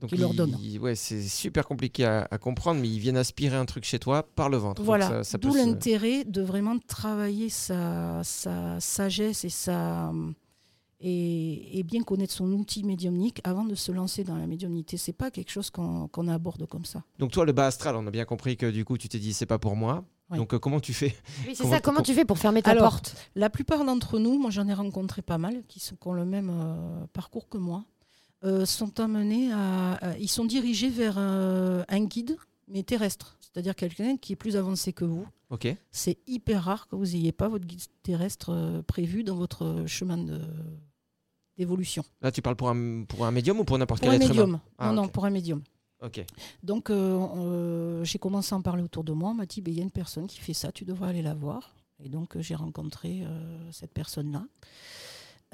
[0.00, 0.56] Donc qui leur donne.
[0.80, 4.22] Ouais, c'est super compliqué à, à comprendre, mais ils viennent aspirer un truc chez toi
[4.34, 4.82] par le ventre.
[4.82, 5.08] Voilà.
[5.08, 10.12] ça- ça peut D'où se- l'intérêt de vraiment travailler sa, sa sagesse et sa
[11.02, 14.96] et, et bien connaître son outil médiumnique avant de se lancer dans la médiumnité.
[14.98, 17.02] C'est pas quelque chose qu'on aborde comme ça.
[17.18, 19.32] Donc toi, le bas astral, on a bien compris que du coup, tu t'es dit
[19.32, 20.04] c'est pas pour moi.
[20.30, 20.36] Ouais.
[20.36, 21.14] Donc euh, comment tu fais
[21.46, 21.80] Oui, c'est ça.
[21.80, 23.16] Comment tu fais pour fermer ta Alors, porte?
[23.34, 26.24] La plupart d'entre nous, moi j'en ai rencontré pas mal, qui, sont, qui ont le
[26.26, 27.84] même euh, parcours que moi,
[28.44, 32.36] euh, sont amenés à, à- Ils sont dirigés vers euh, un guide,
[32.68, 33.36] mais terrestre.
[33.40, 35.26] C'est-à-dire quelqu'un qui est plus avancé que vous.
[35.90, 40.16] C'est hyper rare que vous n'ayez pas votre guide terrestre euh, prévu dans votre chemin
[40.18, 40.40] de-
[41.58, 42.04] d'évolution.
[42.22, 44.48] Là, tu parles pour un, pour un médium ou pour n'importe quel un être médium.
[44.50, 45.62] humain Ah, non, pour un médium.
[46.02, 46.24] Ok.
[46.62, 49.30] Donc, euh, euh, j'ai commencé à en parler autour de moi.
[49.30, 51.20] On m'a dit, Ben, il y a une personne qui fait ça, tu devrais aller
[51.22, 51.74] la voir.
[52.02, 54.44] Et donc, j'ai rencontré euh, cette personne-là,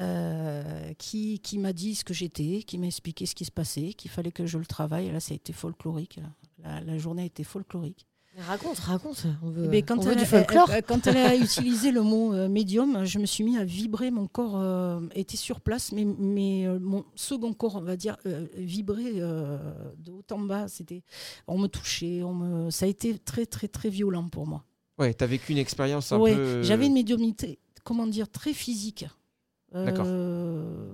[0.00, 3.92] euh, qui, qui m'a dit ce que j'étais, qui m'a expliqué ce qui se passait,
[3.94, 5.06] qu'il fallait que je le travaille.
[5.06, 6.16] Et là, ça a été folklorique.
[6.16, 6.30] là.
[6.62, 8.06] La, la journée a été folklorique.
[8.38, 9.24] Raconte, raconte.
[9.42, 10.70] On veut, quand, on veut elle, du folklore.
[10.70, 14.10] elle- quand elle a utilisé le mot euh, médium, je me suis mis à vibrer.
[14.10, 18.18] Mon corps euh, était sur place, mais, mais euh, mon second corps, on va dire,
[18.26, 19.56] euh, vibrait euh,
[19.96, 20.68] de haut en bas.
[20.68, 21.02] C'était,
[21.46, 24.64] on me touchait, on me, ça a été très très très violent pour moi.
[24.98, 26.62] Ouais, t'as vécu une expérience un Ouais, peu.
[26.62, 29.06] J'avais une médiumnité, comment dire, très physique.
[29.76, 30.92] Euh,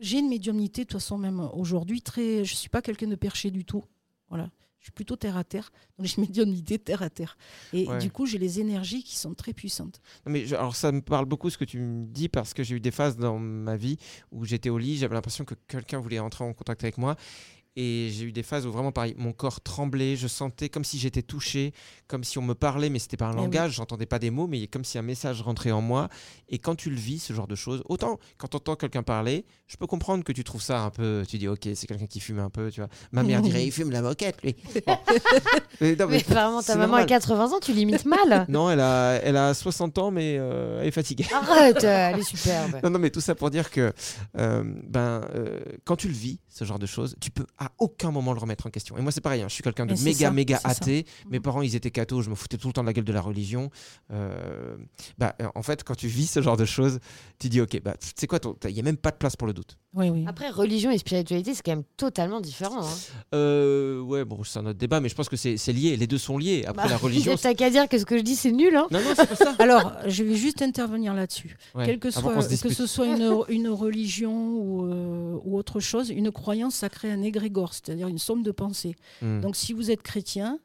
[0.00, 2.44] J'ai une médiumnité, de toute façon, même aujourd'hui, très.
[2.44, 3.84] Je suis pas quelqu'un de perché du tout.
[4.28, 4.50] Voilà.
[4.78, 5.72] Je suis plutôt terre à terre.
[5.98, 7.36] Donc j'ai une médiumnité terre à terre.
[7.72, 7.98] Et Ouais.
[7.98, 10.00] du coup, j'ai les énergies qui sont très puissantes.
[10.24, 12.62] Non, mais je- alors ça me parle beaucoup ce que tu me dis parce que
[12.62, 13.96] j'ai eu des phases dans ma vie
[14.30, 17.16] où j'étais au lit, j'avais l'impression que quelqu'un voulait entrer en contact avec moi
[17.80, 20.98] Et j'ai eu des phases où vraiment pareil, mon corps tremblait, je sentais comme si
[20.98, 21.72] j'étais touché,
[22.08, 23.42] comme si on me parlait, mais c'était pas un Eh oui.
[23.42, 26.08] langage, j'entendais pas des mots, mais comme si un message rentrait en moi.
[26.48, 29.44] Et quand tu le vis, ce genre de choses, autant quand tu entends quelqu'un parler,
[29.68, 32.18] je peux comprendre que tu trouves ça un peu, tu dis ok, c'est quelqu'un qui
[32.18, 32.90] fume un peu, tu vois.
[33.12, 34.56] Ma mère dirait il fume la moquette, lui.
[34.84, 34.96] Bon.
[35.80, 37.06] Mais non, mais Mais vraiment, ta maman a normal.
[37.06, 38.44] 80 ans, tu l'imites mal.
[38.48, 41.26] Non, elle a, elle a 60 ans, mais euh, elle est fatiguée.
[41.32, 42.80] Arrête, elle est superbe.
[42.82, 43.92] Non, non, mais tout ça pour dire que
[44.36, 48.10] euh, ben, euh, quand tu le vis, ce genre de choses, tu peux à aucun
[48.10, 48.96] moment le remettre en question.
[48.98, 50.62] Et moi, c'est pareil, hein, je suis quelqu'un de Mais c'est méga, ça, méga c'est
[50.62, 50.68] ça.
[50.70, 51.06] athée.
[51.30, 53.12] Mes parents, ils étaient cathos, je me foutais tout le temps de la gueule de
[53.12, 53.70] la religion.
[54.12, 54.76] Euh,
[55.18, 56.98] bah, euh, en fait, quand tu vis ce genre de choses,
[57.38, 59.46] tu dis, ok, bah, tu sais quoi, il n'y a même pas de place pour
[59.46, 59.78] le doute.
[59.94, 60.24] Oui, oui.
[60.26, 62.82] Après, religion et spiritualité, c'est quand même totalement différent.
[62.84, 62.90] Hein.
[63.34, 66.06] Euh, ouais, bon, c'est un autre débat, mais je pense que c'est c'est lié, les
[66.06, 66.64] deux sont liés.
[66.66, 67.34] Après, Bah, la religion.
[67.40, 68.74] T'as qu'à dire que ce que je dis, c'est nul.
[68.76, 68.86] Hein.
[68.90, 69.54] Non, non, c'est pas ça.
[69.58, 71.56] Alors, je vais juste intervenir là-dessus.
[71.74, 76.10] Ouais, Quel que, soit, que ce soit une, une religion ou, euh, ou autre chose,
[76.10, 78.96] une croyance, ça crée un égrégore, c'est-à-dire une somme de pensées.
[79.22, 79.40] Hmm.
[79.40, 80.58] Donc, si vous êtes chrétien,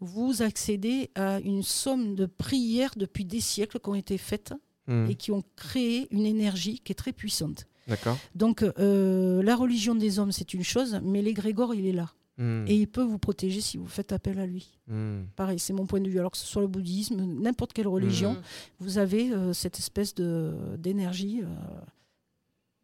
[0.00, 4.54] vous accédez à une somme de prières depuis des siècles qui ont été faites
[4.86, 5.10] Hmm.
[5.10, 7.66] et qui ont créé une énergie qui est très puissante.
[7.88, 8.16] D'accord.
[8.36, 12.12] Donc, euh, la religion des hommes, c'est une chose, mais l'égrégore, il est là.
[12.38, 12.64] Hmm.
[12.68, 14.78] Et il peut vous protéger si vous faites appel à lui.
[15.34, 16.20] Pareil, c'est mon point de vue.
[16.20, 18.36] Alors que ce soit le bouddhisme, n'importe quelle religion,
[18.78, 21.46] vous avez euh, cette espèce d'énergie euh,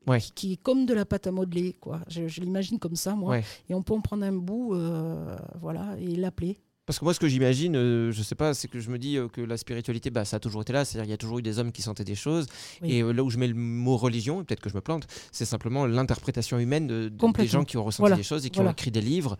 [0.06, 0.20] Ouais.
[0.34, 1.74] qui, est comme de la pâte à modeler.
[1.80, 2.00] Quoi.
[2.08, 3.30] Je, je l'imagine comme ça, moi.
[3.32, 3.44] Ouais.
[3.68, 6.58] Et on peut en prendre un bout euh, voilà, et l'appeler.
[6.84, 9.16] Parce que moi, ce que j'imagine, euh, je sais pas, c'est que je me dis
[9.16, 10.84] euh, que la spiritualité, bah, ça a toujours été là.
[10.84, 12.46] C'est-à-dire, il y a toujours eu des hommes qui sentaient des choses.
[12.82, 12.94] Oui.
[12.94, 15.44] Et euh, là où je mets le mot religion, peut-être que je me plante, c'est
[15.44, 18.16] simplement l'interprétation humaine de, de- des gens qui ont ressenti Voilà.
[18.16, 18.70] des choses et qui Voilà.
[18.70, 19.36] ont écrit des livres.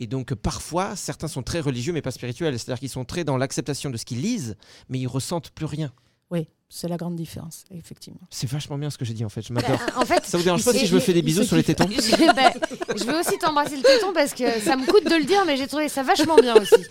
[0.00, 2.58] Et donc, parfois, certains sont très religieux, mais pas spirituels.
[2.58, 4.56] C'est-à-dire qu'ils sont très dans l'acceptation de ce qu'ils lisent,
[4.90, 5.92] mais ils ressentent plus rien.
[6.30, 8.18] Oui, c'est la grande différence, effectivement.
[8.30, 9.42] C'est vachement bien ce que j'ai dit, en fait.
[9.46, 9.76] Je m'adore.
[9.76, 11.62] Bah, en fait, Ça vous dérange pas si je me fais des bisous sur les
[11.62, 12.50] tétons je, bah,
[12.96, 15.58] je veux aussi t'embrasser le téton parce que ça me coûte de le dire, mais
[15.58, 16.82] j'ai trouvé ça vachement bien aussi.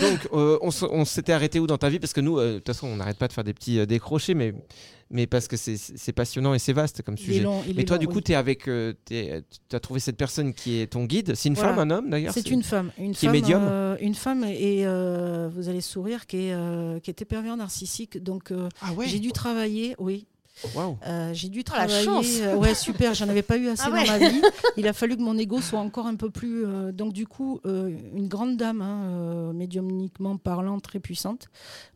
[0.00, 1.98] Donc, euh, on, s'était arrêté où dans ta vie?
[1.98, 3.86] Parce que nous, euh, de toute façon, on n'arrête pas de faire des petits euh,
[3.86, 4.54] décrochés, mais,
[5.10, 7.40] mais parce que c'est- passionnant et c'est vaste comme est sujet.
[7.40, 8.22] long, Mais est toi, long, du coup, oui.
[8.22, 9.14] tu avec, tu
[9.72, 11.34] as trouvé cette personne qui est ton guide?
[11.34, 11.74] C'est une Voilà.
[11.74, 12.32] femme, un homme d'ailleurs?
[12.34, 12.90] C'est une femme.
[12.98, 13.62] Une qui est femme, médium?
[13.64, 18.22] euh, Une femme, et vous allez sourire, qui, est, qui était pervers narcissique.
[18.22, 19.06] Donc, Ah ouais?
[19.08, 20.26] j'ai dû travailler, oui,
[21.06, 22.04] Euh, j'ai dû Oh, la travailler.
[22.04, 22.26] chance.
[22.40, 23.12] euh, ouais, super.
[23.14, 24.06] J'en avais pas eu assez Ah ouais.
[24.06, 24.40] dans ma vie.
[24.78, 26.64] Il a fallu que mon ego soit encore un peu plus.
[26.64, 31.48] euh, donc du coup, euh, une grande dame, hein, euh, médiumniquement parlant, très puissante.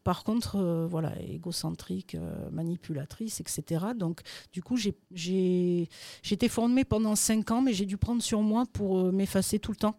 [0.04, 3.86] Par contre, euh, voilà, égocentrique, euh, manipulatrice, etc.
[3.96, 4.20] Donc
[4.52, 5.88] du coup, j'ai, j'ai,
[6.22, 9.58] j'ai été formée pendant cinq ans, mais j'ai dû prendre sur moi pour euh, m'effacer
[9.58, 9.96] tout le temps.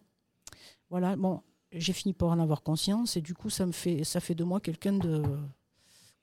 [0.90, 1.16] Voilà.
[1.16, 4.36] Bon, j'ai fini par en avoir conscience et du coup, ça me fait, ça fait
[4.36, 5.24] de moi quelqu'un de,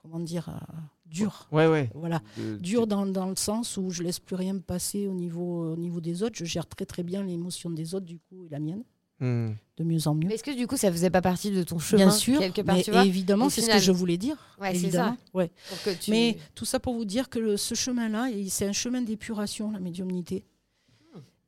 [0.02, 0.76] comment dire, euh,
[1.10, 1.48] dur.
[1.52, 1.90] Ouais, ouais.
[1.94, 5.14] Voilà De- dur dans, dans le sens où je laisse plus rien me passer au
[5.14, 6.36] niveau, au niveau des autres.
[6.36, 8.82] Je gère très très bien l'émotion des autres du coup et la mienne
[9.20, 9.54] Hmm.
[9.76, 10.30] de mieux en mieux.
[10.30, 12.76] Est-ce que du coup, ça faisait pas partie de ton chemin bien sûr, quelque part,
[12.76, 13.04] mais tu vois?
[13.04, 14.36] évidemment c'est ce que je voulais dire.
[14.60, 15.16] Ouais, c'est évidemment.
[15.34, 15.50] Ouais.
[15.68, 18.72] pour que tu- Mais tout ça pour vous dire que le- ce chemin-là, c'est un
[18.72, 20.44] chemin d'épuration, la médiumnité.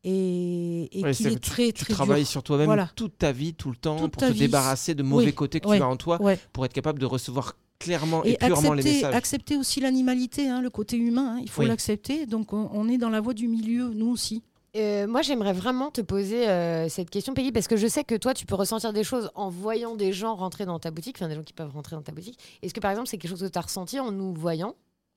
[0.03, 2.91] Et, et Ouais, qu'il est que tu- très Tu très travailles sur toi-même Voilà.
[2.97, 4.39] toute ta vie, tout le temps, Toute pour te vie.
[4.41, 6.39] débarrasser de mauvais Oui, côtés que ouais, tu as en toi, Ouais.
[6.53, 9.15] pour être capable de recevoir clairement et, Et purement les accepter, messages.
[9.17, 11.69] accepter aussi l'animalité, hein, le côté humain, hein, il faut Oui.
[11.69, 12.27] l'accepter.
[12.27, 14.43] Donc on, on est dans la voie du milieu, nous aussi.
[14.77, 18.15] Euh, moi, j'aimerais vraiment te poser euh, cette question, Peggy, parce que je sais que
[18.15, 21.27] toi, tu peux ressentir des choses en voyant des gens rentrer dans ta boutique, enfin
[21.29, 22.39] des gens qui peuvent rentrer dans ta boutique.
[22.63, 24.77] Est-ce que, par exemple, c'est quelque chose que tu as ressenti en nous voyant?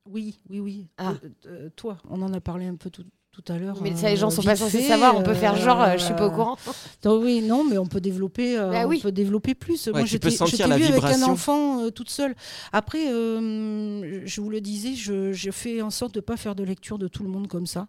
[0.10, 0.88] Oui, oui, oui.
[0.97, 1.12] Ah.
[1.23, 3.78] Euh, euh, toi, on en a parlé un peu tout, tout à l'heure.
[3.82, 5.98] Mais ça, les gens euh, sont pas censés savoir, on peut faire genre, euh, euh,
[5.98, 6.56] je suis pas au courant.
[7.02, 8.98] donc oui, non, mais on peut développer, euh, Bah oui.
[9.00, 9.88] on peut développer plus.
[9.88, 11.26] Ouais, Moi, j'étais vue avec un vibration.
[11.32, 12.36] enfant euh, toute seule.
[12.72, 16.63] Après, euh, je vous le disais, je, je fais en sorte de pas faire de
[16.63, 17.88] lecture de tout le monde comme ça.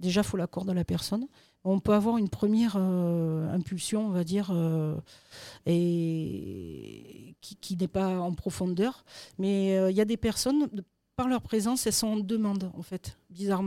[0.00, 1.26] Déjà, faut l'accord de la personne.
[1.62, 4.96] On peut avoir une première euh, impulsion, on va dire, euh,
[5.66, 9.04] et qui, qui n'est pas en profondeur.
[9.38, 10.84] Mais euh, il y a des personnes, de-
[11.16, 13.66] par leur présence, elles sont en demande, en fait, bizarrement.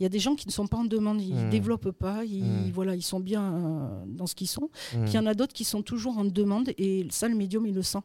[0.00, 1.50] Il y a des gens qui ne sont pas en demande, ils ne Mm.
[1.50, 2.70] développent pas, ils, Mm.
[2.72, 4.70] voilà, ils sont bien euh, dans ce qu'ils sont.
[4.94, 5.02] Hmm.
[5.04, 7.66] Puis il y en a d'autres qui sont toujours en demande et ça, le médium,
[7.66, 7.98] il le sent.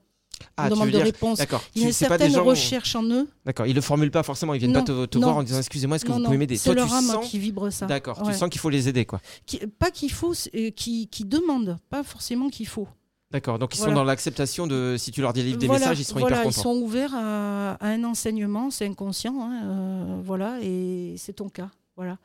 [0.55, 1.39] Ah, on demande de dire- réponse.
[1.75, 3.27] Il y a une certaine recherche en eux.
[3.45, 3.65] D'accord.
[3.65, 4.53] Ils le formulent pas forcément.
[4.53, 6.55] Ils viennent Non, pas te, voir en disant excusez-moi, est-ce que Non, vous pouvez m'aider
[6.55, 7.27] C'est leur âme sens.
[7.29, 7.87] qui vibre ça.
[7.87, 8.21] D'accord.
[8.21, 8.31] Ouais.
[8.31, 9.19] Tu sens qu'il faut les aider, quoi.
[9.45, 12.87] Qui- pas qu'il faut, euh, qui, qui demande, pas forcément qu'il faut.
[13.31, 13.59] D'accord.
[13.59, 16.19] Donc ils sont dans l'acceptation de si tu leur délivres des Voilà, messages, ils seront
[16.19, 16.61] voilà, hyper ils contents.
[16.63, 21.69] sont ouverts à, à un enseignement, c'est inconscient, hein, euh, voilà, et c'est ton cas,
[21.95, 22.17] voilà.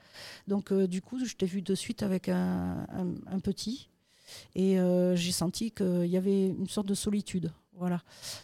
[0.48, 3.90] Donc euh, du coup, je t'ai vu de suite avec un, un- un petit,
[4.54, 8.00] et euh, j'ai senti qu'il y avait une sorte de solitude, voilà.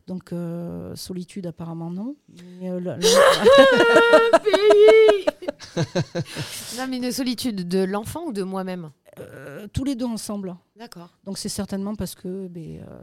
[0.06, 2.14] Donc euh, solitude apparemment non.
[2.60, 2.98] mais, euh, la-
[6.78, 8.90] Non, mais une solitude de l'enfant ou de moi-même?
[9.18, 10.56] Euh, tous les deux ensemble.
[10.76, 11.10] D'accord.
[11.24, 13.00] Donc c'est certainement parce que ben, euh,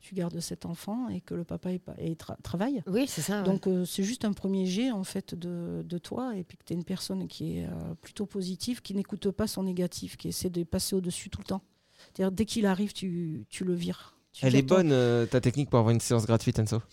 [0.00, 2.82] tu gardes cet enfant et que le papa est pas- est tra- travaille.
[2.86, 3.38] Oui, c'est ça.
[3.40, 3.44] ouais.
[3.44, 6.64] Donc euh, c'est juste un premier jet en fait de, de toi et puis que
[6.64, 10.28] tu es une personne qui est euh, plutôt positive, qui n'écoute pas son négatif, qui
[10.28, 11.62] essaie de passer au-dessus tout le temps.
[12.14, 14.16] C'est-à-dire dès qu'il arrive, tu, tu le vires.
[14.32, 16.80] Tu Elle est ton- bonne euh, ta technique pour avoir une séance gratuite, Enzo.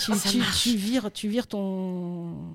[0.00, 2.54] Tu, tu- tu vires, tu vires ton,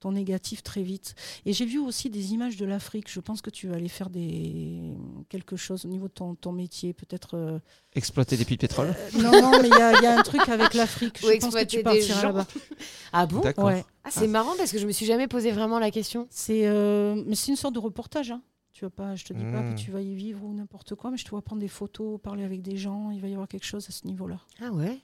[0.00, 1.14] ton négatif très vite.
[1.44, 3.10] Et j'ai vu aussi des images de l'Afrique.
[3.10, 4.80] Je pense que tu vas aller faire des,
[5.28, 7.34] quelque chose au niveau de ton, ton métier, peut-être.
[7.36, 7.58] euh,
[7.94, 8.88] Exploiter des puits de pétrole.
[9.16, 11.18] euh, non, non, mais il y, a- il y a un truc avec l'Afrique.
[11.20, 12.46] Je pense que tu partiras là-bas.
[13.12, 13.40] Ah bon?
[13.58, 13.84] Ouais.
[14.04, 16.26] Ah, C'est marrant parce que je me suis jamais posé vraiment la question.
[16.30, 18.30] C'est euh, mais c'est une sorte de reportage.
[18.30, 18.42] Hein.
[18.72, 21.10] Tu vas pas, je te dis pas que tu vas y vivre ou n'importe quoi,
[21.10, 23.10] mais je te vois prendre des photos, parler avec des gens.
[23.10, 24.38] Il va y avoir quelque chose à ce niveau-là.
[24.62, 25.00] Ah ouais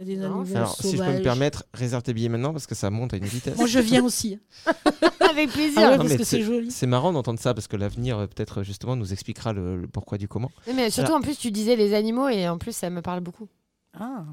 [0.00, 2.28] Il y a des Non, animaux Alors, si je peux me permettre, réserve tes billets
[2.28, 3.56] maintenant parce que ça monte à une vitesse.
[3.56, 4.38] Moi, je viens aussi.
[5.30, 5.78] Avec plaisir.
[5.82, 6.70] Ah ouais, Non, parce que c'est joli.
[6.70, 10.16] C'est marrant d'entendre ça parce que l'avenir, euh, peut-être justement, nous expliquera le, le pourquoi
[10.16, 10.50] du comment.
[10.74, 13.48] Mais surtout, en plus, tu disais les animaux et en plus, ça me parle beaucoup.
[13.98, 14.24] Ah.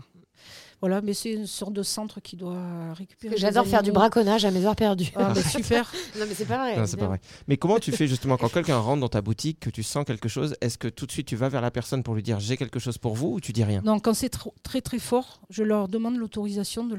[0.81, 3.37] Voilà, mais c'est une sorte de centre qui doit récupérer.
[3.37, 5.11] J'adore faire du braconnage à mes heures perdues.
[5.15, 5.91] Ah, bah, super.
[6.19, 6.77] non, mais c'est pas vrai.
[6.77, 7.19] Non, c'est pas vrai.
[7.47, 10.29] Mais comment tu fais justement quand quelqu'un rentre dans ta boutique, que tu sens quelque
[10.29, 12.57] chose, est-ce que tout de suite tu vas vers la personne pour lui dire j'ai
[12.57, 13.81] quelque chose pour vous ou tu dis rien?
[13.83, 16.95] Non, quand c'est trop- très très fort, je leur demande l'autorisation de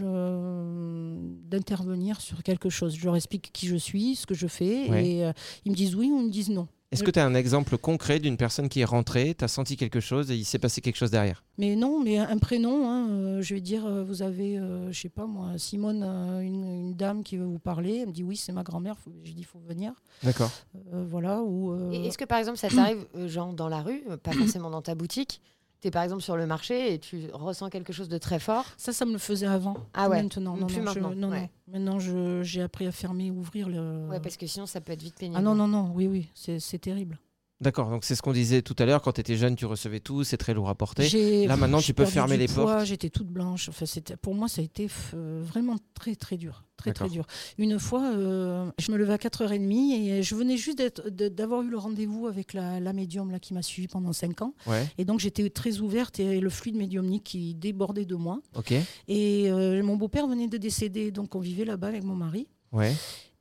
[1.49, 2.97] d'intervenir sur quelque chose.
[2.97, 5.07] Je leur explique qui je suis, ce que je fais, Ouais.
[5.07, 5.33] et euh,
[5.65, 6.67] ils me disent oui ou ils me disent non.
[6.93, 9.77] Est-ce que tu as un exemple concret d'une personne qui est rentrée, tu as senti
[9.77, 11.43] quelque chose et il s'est passé quelque chose derrière?
[11.59, 15.01] Mais non, mais un prénom, hein, euh, je vais dire, euh, vous avez, euh, je
[15.01, 18.23] sais pas moi, Simone, euh, une, une dame qui veut vous parler, elle me dit
[18.23, 18.95] oui, c'est ma grand-mère,
[19.25, 19.93] j'ai dit, il faut venir.
[20.23, 20.51] D'accord.
[20.95, 21.73] Euh, voilà, ou...
[21.73, 24.95] euh, Est-ce que par exemple ça t'arrive genre dans la rue, pas forcément dans ta
[24.95, 25.41] boutique,
[25.87, 28.65] tu es par exemple sur le marché et tu ressens quelque chose de très fort?
[28.77, 29.77] Ça, ça me le faisait avant.
[29.95, 31.41] Ah ouais, Maintenant, non, plus non, je- maintenant, non, ouais.
[31.69, 31.73] non.
[31.73, 34.09] Maintenant, je- j'ai appris à fermer, ouvrir le...
[34.09, 35.37] Ouais, parce que sinon ça peut être vite pénible.
[35.39, 37.19] Ah non, non, non, oui, oui, c'est c'est terrible.
[37.63, 40.01] D'accord, donc c'est ce qu'on disait tout à l'heure, quand tu étais jeune, tu recevais
[40.01, 41.09] tout, c'est très lourd à porter.
[41.47, 42.85] Là, maintenant, tu peux fermer les poids, portes.
[42.87, 43.71] J'étais toute blanche.
[43.71, 46.65] Enfin, c'était- pour moi, ça a été euh, vraiment très, très dur.
[46.77, 47.27] Très, très dur.
[47.57, 51.79] Une fois, euh, je me levais à 4h30 et je venais juste d'avoir eu le
[51.79, 54.53] rendez-vous avec la, la médium là, qui m'a suivi pendant 5 ans.
[54.67, 58.41] Ouais, Et donc, j'étais très ouverte et le fluide médiumnique qui débordait de moi.
[58.55, 58.75] ok.
[59.09, 62.47] Et euh, mon beau-père venait de décéder, donc on vivait là-bas avec mon mari.
[62.73, 62.93] Ouais.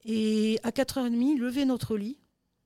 [0.05, 2.17] Et à 4h30, il levait notre lit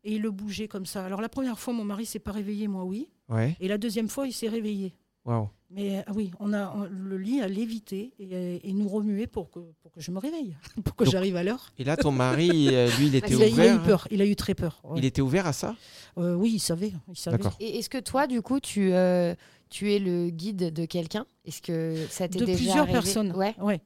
[0.03, 1.05] et il le bougeait comme ça.
[1.05, 3.07] Alors, la première fois, mon mari s'est pas réveillé, moi, oui.
[3.29, 3.55] Ouais.
[3.59, 4.93] Et la deuxième fois, il s'est réveillé.
[5.25, 5.49] Waouh.
[5.71, 9.51] Mais ah oui, on a, on- le lit a lévité et, et nous remué pour
[9.51, 11.71] que, pour que je me réveille, pour que Donc, j'arrive à l'heure.
[11.77, 13.75] Et là, ton mari, euh, lui, il était Il, a- il a ouvert.
[13.75, 14.81] eu peur, il a eu très peur.
[14.85, 14.97] ouais.
[14.99, 15.75] Il était ouvert à ça?
[16.17, 16.93] Euh, oui, il savait.
[17.07, 17.37] Il savait.
[17.37, 17.55] D'accord.
[17.59, 19.35] Et est-ce que toi, du coup, tu, euh,
[19.69, 21.27] tu es le guide de quelqu'un?
[21.45, 22.93] Est-ce que ça t'est De déjà plusieurs arrivé?
[22.93, 23.31] personnes.
[23.35, 23.53] Ouais.
[23.61, 23.81] Ouais.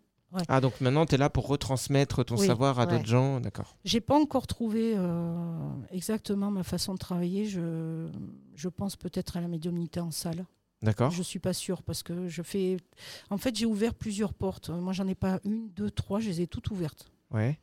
[0.48, 2.92] Ah, donc maintenant, tu es là pour retransmettre ton Oui, savoir à ouais.
[2.92, 3.40] d'autres gens.
[3.40, 3.78] D'accord.
[3.86, 5.58] J'ai pas encore trouvé euh,
[5.92, 7.46] exactement ma façon de travailler.
[7.46, 8.08] Je,
[8.56, 10.46] je pense peut-être à la médiumnité en salle.
[10.82, 11.12] D'accord.
[11.12, 12.78] Je suis pas sûre parce que je fais.
[13.30, 14.70] En fait, j'ai ouvert plusieurs portes.
[14.70, 16.20] Moi, j'en ai pas une, deux, trois.
[16.20, 17.06] Je les ai toutes ouvertes.
[17.32, 17.58] Ouais.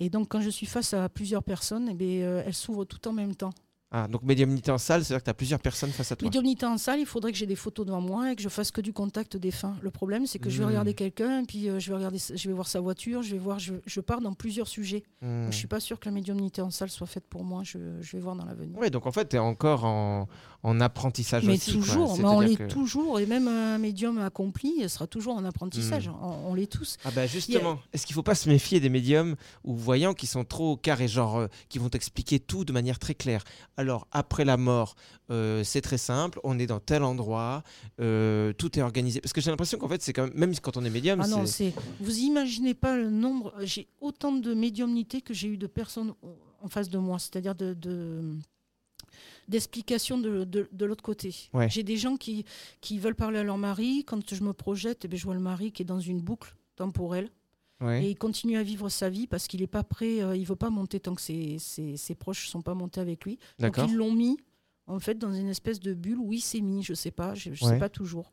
[0.00, 3.06] Et donc, quand je suis face à plusieurs personnes, eh bien, euh, elles s'ouvrent toutes
[3.06, 3.52] en même temps.
[3.98, 6.26] Ah, donc médiumnité en salle, c'est-à-dire que tu as plusieurs personnes face à toi.
[6.26, 8.70] Médiumnité en salle, il faudrait que j'ai des photos devant moi et que je fasse
[8.70, 9.74] que du contact défunt.
[9.80, 10.68] Le problème, c'est que je vais Hmm.
[10.68, 13.58] regarder quelqu'un, puis euh, je vais regarder, je vais voir sa voiture, je vais voir,
[13.58, 15.02] je, je pars dans plusieurs sujets.
[15.22, 15.44] Hmm.
[15.44, 17.62] Donc, je suis pas sûre que la médiumnité en salle soit faite pour moi.
[17.64, 18.78] Je, je vais voir dans l'avenir.
[18.78, 20.28] Ouais, donc en fait, tu es encore en,
[20.66, 21.72] en apprentissage Mais aussi.
[21.72, 21.80] quoi.
[21.80, 23.20] toujours, mais on l'est que- toujours.
[23.20, 26.08] Et même un médium accompli sera toujours en apprentissage.
[26.08, 26.14] Mm.
[26.20, 26.96] On, on l'est tous.
[27.04, 30.44] Ah bah justement, est-ce qu'il faut pas se méfier des médiums ou voyants qui sont
[30.44, 33.44] trop carrés, genre euh, qui vont t'expliquer tout de manière très claire?
[33.76, 34.96] Alors après la mort,
[35.30, 37.62] euh, c'est très simple, on est dans tel endroit,
[38.00, 39.20] euh, tout est organisé.
[39.20, 41.28] Parce que j'ai l'impression qu'en fait c'est quand même, même quand on est médium, Ah
[41.28, 41.70] non, c'est...
[41.70, 41.74] c'est.
[42.00, 43.54] Vous imaginez pas le nombre.
[43.62, 46.12] J'ai autant de médiumnité que j'ai eu de personnes
[46.62, 47.72] en face de moi, c'est-à-dire de.
[47.74, 48.34] de-
[49.48, 51.34] d'explications de, de- de l'autre côté.
[51.52, 51.68] Ouais.
[51.70, 52.44] J'ai des gens qui,
[52.80, 54.04] qui veulent parler à leur mari.
[54.06, 56.54] Quand je me projette, eh bien, je vois le mari qui est dans une boucle
[56.76, 57.30] temporelle
[57.82, 58.06] Ouais.
[58.06, 60.56] et il continue à vivre sa vie parce qu'il n'est pas prêt, euh, il veut
[60.56, 63.38] pas monter tant que ses, ses, ses proches sont pas montés avec lui.
[63.58, 64.38] Donc ils l'ont mis
[64.86, 67.50] en fait dans une espèce de bulle où il s'est mis, je sais pas, je,
[67.50, 67.56] Ouais.
[67.56, 68.32] sais pas toujours.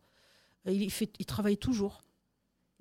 [0.65, 2.03] Il, fait, il travaille toujours.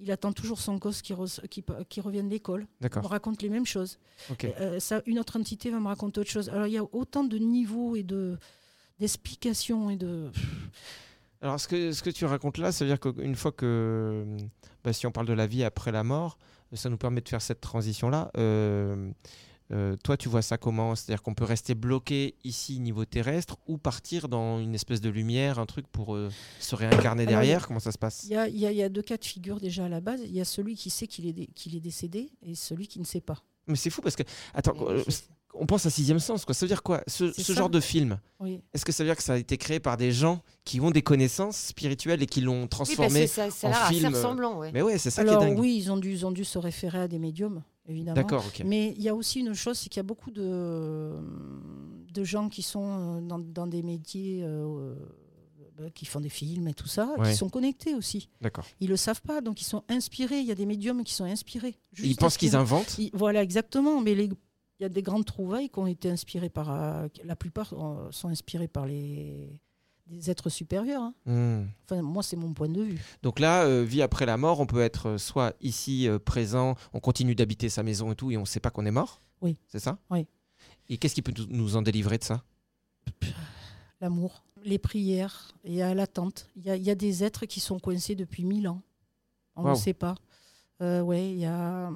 [0.02, 2.66] Il attend toujours son gosse qui, re- qui, qui revienne de l'école.
[2.80, 3.04] D'accord.
[3.08, 3.98] raconte les mêmes choses.
[4.60, 6.48] Euh, ça, une autre entité va me raconter autre chose.
[6.48, 8.36] Alors il y a autant de niveaux et de
[8.98, 10.30] d'explications et de.
[11.40, 14.24] Alors, ce que, ce que tu racontes là, ça veut dire qu'une fois que,
[14.84, 16.38] bah, si on parle de la vie après la mort,
[16.72, 18.30] ça nous permet de faire cette transition-là.
[18.36, 19.10] Euh,
[19.72, 20.94] euh, toi, tu vois ça comment?
[20.94, 25.58] C'est-à-dire qu'on peut rester bloqué ici, niveau terrestre, ou partir dans une espèce de lumière,
[25.58, 26.30] un truc pour euh,
[26.60, 27.66] se réincarner Alors, derrière?
[27.66, 28.24] Comment ça se passe?
[28.24, 30.20] Il y y a- il y a deux cas de figure déjà à la base.
[30.24, 32.98] Il y a celui qui sait qu'il est, dé- qu'il est décédé et celui qui
[33.00, 33.38] ne sait pas.
[33.66, 35.02] Mais c'est fou parce que, attends, euh,
[35.54, 36.54] on pense à Sixième Sens, quoi.
[36.54, 37.02] Ça veut dire quoi?
[37.06, 38.60] Ce, genre de film, Oui.
[38.74, 40.90] est-ce que ça veut dire que ça a été créé par des gens qui ont
[40.90, 44.58] des connaissances spirituelles et qui l'ont Oui, parce transformé que ça, ça en film, ressemblant.
[44.58, 44.70] Ouais.
[44.72, 45.58] Mais ouais, c'est ça Alors qui est dingue.
[45.60, 48.14] oui, ils ont, dû, ils ont dû se référer à des médiums, évidemment.
[48.14, 48.62] D'accord, ok.
[48.64, 51.12] Mais il y a aussi une chose, c'est qu'il y a beaucoup de,
[52.12, 52.84] de gens qui sont
[53.18, 54.94] euh, dans, dans des métiers, euh,
[55.80, 57.30] euh, qui font des films et tout ça, Ouais.
[57.30, 58.28] qui sont connectés aussi.
[58.40, 58.66] D'accord.
[58.80, 60.40] Ils le savent pas, donc ils sont inspirés.
[60.40, 61.74] Il y a des médiums qui sont inspirés.
[62.02, 64.00] Ils pensent qu'ils inventent Ils- Voilà, exactement.
[64.00, 64.30] Mais les-
[64.80, 67.08] il y a des grandes trouvailles qui ont été inspirées par.
[67.24, 67.72] la plupart
[68.10, 69.48] sont inspirées par les
[70.06, 71.02] des êtres supérieurs.
[71.02, 71.14] hein.
[71.26, 71.66] Hmm.
[71.84, 73.00] Enfin, moi, c'est mon point de vue.
[73.22, 76.74] Donc là, euh, vie après la mort, on peut être euh, soit ici euh, présent,
[76.92, 79.20] on continue d'habiter sa maison et tout, et on ne sait pas qu'on est mort.
[79.40, 79.56] Oui.
[79.68, 80.26] C'est ça Oui.
[80.88, 82.42] Et qu'est-ce qui peut nous- en délivrer de ça
[84.00, 86.48] L'amour, les prières, il y a l'attente.
[86.56, 88.82] Il y a, il y a des êtres qui sont coincés depuis mille ans.
[89.56, 90.16] On ne sait pas.
[90.80, 91.90] Euh, ouais, il y a...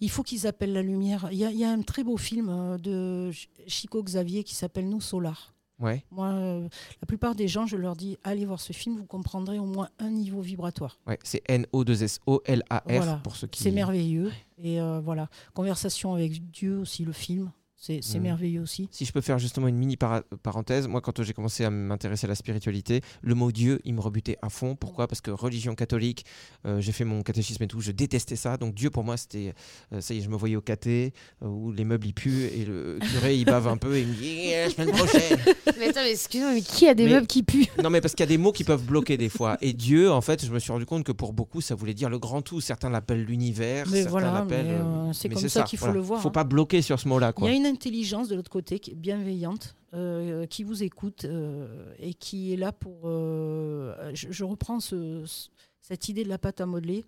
[0.00, 1.28] il faut qu'ils appellent la lumière.
[1.32, 5.00] Il y y a un très beau film de Ch- Chico Xavier qui s'appelle Nous
[5.00, 5.52] Solar.
[5.80, 6.04] Ouais.
[6.10, 6.68] Moi, euh,
[7.00, 9.88] la plupart des gens, je leur dis allez voir ce film, vous comprendrez au moins
[9.98, 10.98] un niveau vibratoire.
[11.06, 13.20] Ouais, c'est N-O-2-S-O-L-A-R Voilà.
[13.22, 13.62] pour ceux qui.
[13.62, 14.32] C'est merveilleux.
[14.60, 18.22] Et euh, voilà, conversation avec Dieu aussi, le film, c'est c'est Mm.
[18.22, 18.88] merveilleux aussi.
[18.90, 22.26] Si je peux faire justement une mini para- parenthèse, moi quand j'ai commencé à m'intéresser
[22.26, 24.74] à la spiritualité, le mot Dieu, il me rebutait à fond.
[24.74, 25.06] Pourquoi?
[25.06, 26.24] Parce que religion catholique,
[26.66, 28.56] euh, j'ai fait mon catéchisme et tout, je détestais ça.
[28.56, 29.54] Donc Dieu pour moi c'était,
[29.92, 31.12] euh, ça y est, je me voyais au caté,
[31.42, 34.08] euh, où les meubles ils puent et le curé il bave un peu et il
[34.08, 35.38] me dit Eh, la semaine prochaine.
[35.78, 37.68] Mais attends, mais excuse-moi, mais qui a des Mais- meubles qui puent?
[37.82, 39.56] Non, mais parce qu'il y a des mots qui peuvent bloquer des fois.
[39.60, 42.10] Et Dieu, en fait, je me suis rendu compte que pour beaucoup, ça voulait dire
[42.10, 42.60] le grand tout.
[42.60, 44.66] Certains l'appellent l'univers, Mais certains voilà, l'appellent.
[44.68, 46.32] euh, euh, c'est comme ça qu'il faut le voir, Faut hein.
[46.32, 47.48] pas bloquer sur ce mot-là, Il quoi.
[47.48, 51.92] y a une intelligence de l'autre côté qui est bienveillante, euh, qui vous écoute euh,
[51.98, 53.02] et qui est là pour.
[53.04, 55.48] euh, je, reprends ce- ce-
[55.80, 57.04] cette idée de la pâte à modeler.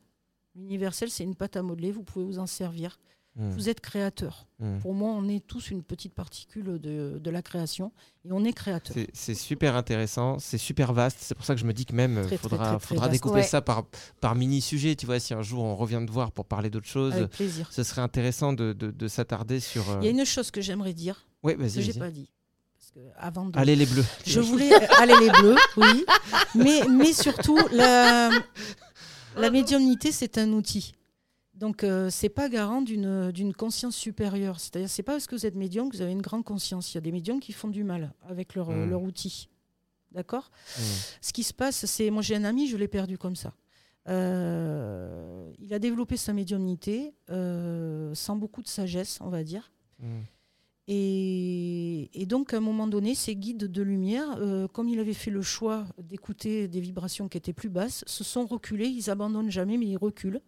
[0.55, 2.99] L'universel, c'est une pâte à modeler, vous pouvez vous en servir.
[3.49, 4.47] Vous êtes créateur.
[4.59, 4.79] mm.
[4.81, 7.91] Pour moi, on est tous une petite particule de, de la création
[8.25, 8.95] et on est créateur.
[9.15, 11.17] C'est- super intéressant, c'est super vaste.
[11.21, 13.09] C'est pour ça que je me dis que même il très, faudra, très, très faudra
[13.09, 13.43] découper Ouais.
[13.43, 13.85] ça par,
[14.21, 14.95] par mini-sujet.
[14.97, 17.29] Tu vois, si un jour on revient te voir pour parler d'autre chose,
[17.71, 19.89] ce serait intéressant de, de- de s'attarder sur.
[19.91, 22.31] euh, Il y a une chose que j'aimerais dire, Ouais, que j'ai pas dit.
[23.17, 23.57] Avant de...
[23.59, 24.05] Allez les bleus.
[24.27, 26.05] Je voulais aller les bleus, oui.
[26.57, 28.31] Mais, mais surtout, la,
[29.37, 30.93] la médiumnité, c'est un outil.
[31.61, 34.59] Donc, euh, c'est pas garant d'une conscience supérieure.
[34.59, 36.93] C'est-à-dire, c'est pas parce que vous êtes médium que vous avez une grande conscience.
[36.93, 38.91] Il y a des médiums qui font du mal avec leur, euh, Mm.
[38.91, 39.49] leur outil.
[40.11, 40.83] D'accord Mm.
[41.21, 42.11] Ce qui se passe, c'est.
[42.11, 43.53] Moi, j'ai un ami, je l'ai perdu comme ça.
[44.09, 49.71] Euh, il a développé sa médiumnité euh, sans beaucoup de sagesse, on va dire.
[50.01, 50.05] Mm.
[50.93, 55.13] Et, et donc, à un moment donné, ces guides de lumière, euh, comme il avait
[55.15, 58.89] fait le choix d'écouter des vibrations qui étaient plus basses, se sont reculés.
[58.89, 60.41] Ils abandonnent jamais, mais ils reculent.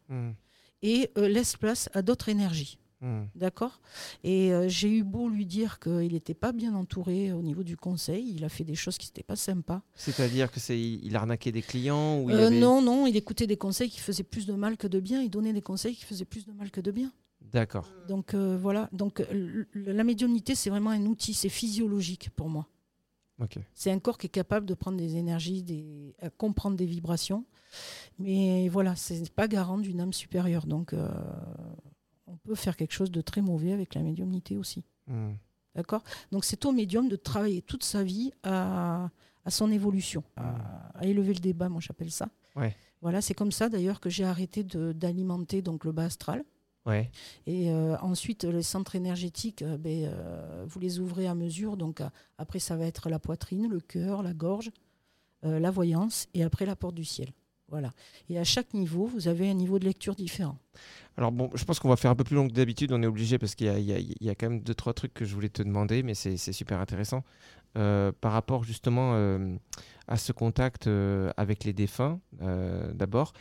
[0.83, 2.79] Et euh, laissent place à d'autres énergies.
[3.01, 3.23] Mm.
[3.35, 3.81] D'accord?
[4.23, 7.77] Et euh, j'ai eu beau lui dire qu'il n'était pas bien entouré au niveau du
[7.77, 8.33] conseil.
[8.37, 9.83] Il a fait des choses qui n'étaient pas sympas.
[9.97, 13.49] C'est-à-dire que c'est il arnaquait des clients ou il Euh, avait- Non, non, il écoutait
[13.49, 15.21] des conseils qui faisaient plus de mal que de bien.
[15.21, 17.11] Il donnait des conseils qui faisaient plus de mal que de bien.
[17.53, 17.89] D'accord.
[18.09, 18.89] Donc euh, voilà.
[18.93, 19.21] Donc
[19.75, 21.35] la médiumnité, c'est vraiment un outil.
[21.35, 22.69] C'est physiologique pour moi.
[23.75, 27.45] C'est un corps qui est capable de prendre des énergies, des, à comprendre des vibrations.
[28.19, 30.67] Mais voilà, c'est pas garant d'une âme supérieure.
[30.67, 31.09] Donc, euh,
[32.27, 34.85] on peut faire quelque chose de très mauvais avec la médiumnité aussi.
[35.07, 35.33] Mm.
[35.75, 36.03] D'accord?
[36.31, 39.09] Donc, c'est au médium de travailler toute sa vie à,
[39.45, 42.29] à son évolution, à, à élever le débat, moi j'appelle ça.
[42.57, 42.77] Ouais.
[43.01, 46.45] Voilà, c'est comme ça d'ailleurs que j'ai arrêté de- d'alimenter donc le bas astral.
[46.85, 47.11] Ouais.
[47.47, 51.77] Et euh, ensuite, les centres énergétiques, euh, ben, euh, vous les ouvrez à mesure.
[51.77, 52.03] Donc
[52.39, 54.71] après, ça va être la poitrine, le cœur, la gorge,
[55.45, 57.33] la voyance, et après la porte du ciel.
[57.69, 57.91] Voilà.
[58.29, 60.59] Et à chaque niveau, vous avez un niveau de lecture différent.
[61.17, 63.07] Alors bon, je pense qu'on va faire un peu plus long que d'habitude, on est
[63.07, 65.49] obligé parce qu'il y, a- y y quand même deux, trois trucs que je voulais
[65.49, 67.25] te demander, mais c'est super intéressant.
[67.79, 69.57] Euh, par rapport justement euh,
[70.07, 72.21] à ce contact euh, avec les défunts,
[72.95, 73.33] d'abord,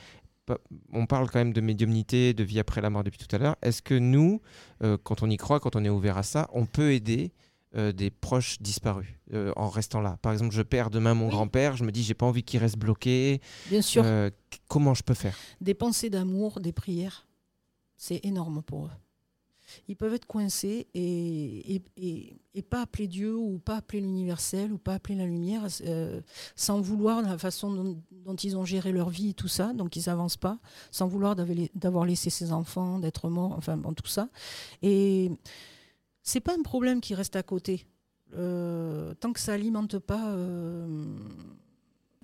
[0.92, 3.56] on parle quand même de médiumnité, de vie après la mort depuis tout à l'heure.
[3.62, 4.42] Est-ce que nous,
[4.84, 7.32] euh, quand on y croit, quand on est ouvert à ça, on peut aider
[7.76, 10.18] euh, des proches disparus euh, en restant là?
[10.22, 11.32] Par exemple, je perds demain mon Oui.
[11.32, 13.42] grand-père, je me dis j'ai pas envie qu'il reste bloqué.
[13.70, 14.06] Bien sûr,
[14.68, 15.38] comment je peux faire?
[15.62, 17.28] Des pensées d'amour, des prières,
[17.98, 18.92] c'est énorme pour eux.
[19.88, 24.74] Ils peuvent être coincés et, et, et- et pas appeler Dieu ou pas appeler l'universel
[24.74, 26.20] ou pas appeler la lumière euh,
[26.56, 29.96] sans vouloir la façon dont, dont ils ont géré leur vie et tout ça, donc
[29.96, 30.60] ils n'avancent pas,
[30.92, 34.28] sans vouloir d'avoir- laissé ses enfants, d'être morts, enfin bon, tout ça.
[34.82, 35.32] Et
[36.24, 37.86] c'est pas un problème qui reste à côté,
[38.34, 41.06] Euh, tant que ça alimente pas euh,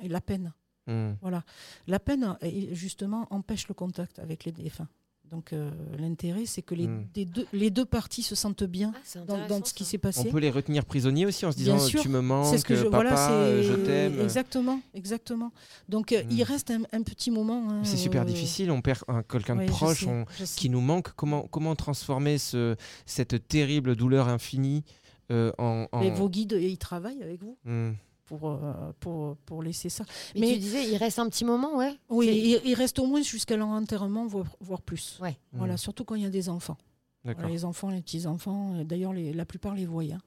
[0.01, 0.53] la peine.
[0.87, 1.13] Hmm.
[1.21, 1.43] Voilà.
[1.87, 2.37] La peine,
[2.71, 4.87] justement, empêche le contact avec les défunts.
[5.31, 5.69] Donc, euh,
[5.99, 7.07] l'intérêt, c'est que les, Mm.
[7.13, 9.99] des deux, les deux parties se sentent bien Ah, dans, dans ce qui s'est On
[9.99, 10.29] passé.
[10.29, 12.83] peut les retenir prisonniers aussi en se disant tu me manques, C'est ce que je,
[12.85, 14.21] papa, voilà, je t'aime.
[14.21, 15.51] Exactement, exactement.
[15.89, 16.43] Donc, euh, il Mm.
[16.43, 17.67] reste un, un petit moment.
[17.69, 20.25] hein, C'est super euh, difficile, on perd un- quelqu'un ouais, de proche sais, on-
[20.55, 21.09] qui nous manque.
[21.15, 22.75] Comment, comment transformer ce,
[23.05, 24.83] cette terrible douleur infinie
[25.29, 25.87] euh, en.
[25.91, 27.91] en- Mais vos guides, ils travaillent avec vous Hmm.
[28.27, 30.03] Pour, euh, pour, pour laisser ça.
[30.35, 31.93] Mais, Mais- tu disais, il reste un petit moment, ouais.
[32.09, 32.27] Oui,
[32.63, 35.17] il, il reste au moins jusqu'à leur enterrement, voire, voire plus.
[35.21, 35.35] Ouais.
[35.53, 35.77] Voilà, Hmm.
[35.77, 36.77] surtout quand il y a des enfants.
[37.23, 40.03] Voilà, les enfants, les petits-enfants, euh, d'ailleurs, les- la plupart les voient.
[40.03, 40.19] hein.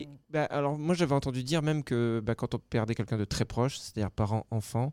[0.00, 3.24] Et, bah, alors moi j'avais entendu dire même que bah, quand on perdait quelqu'un de
[3.24, 4.92] très proche, c'est-à-dire parent, enfant,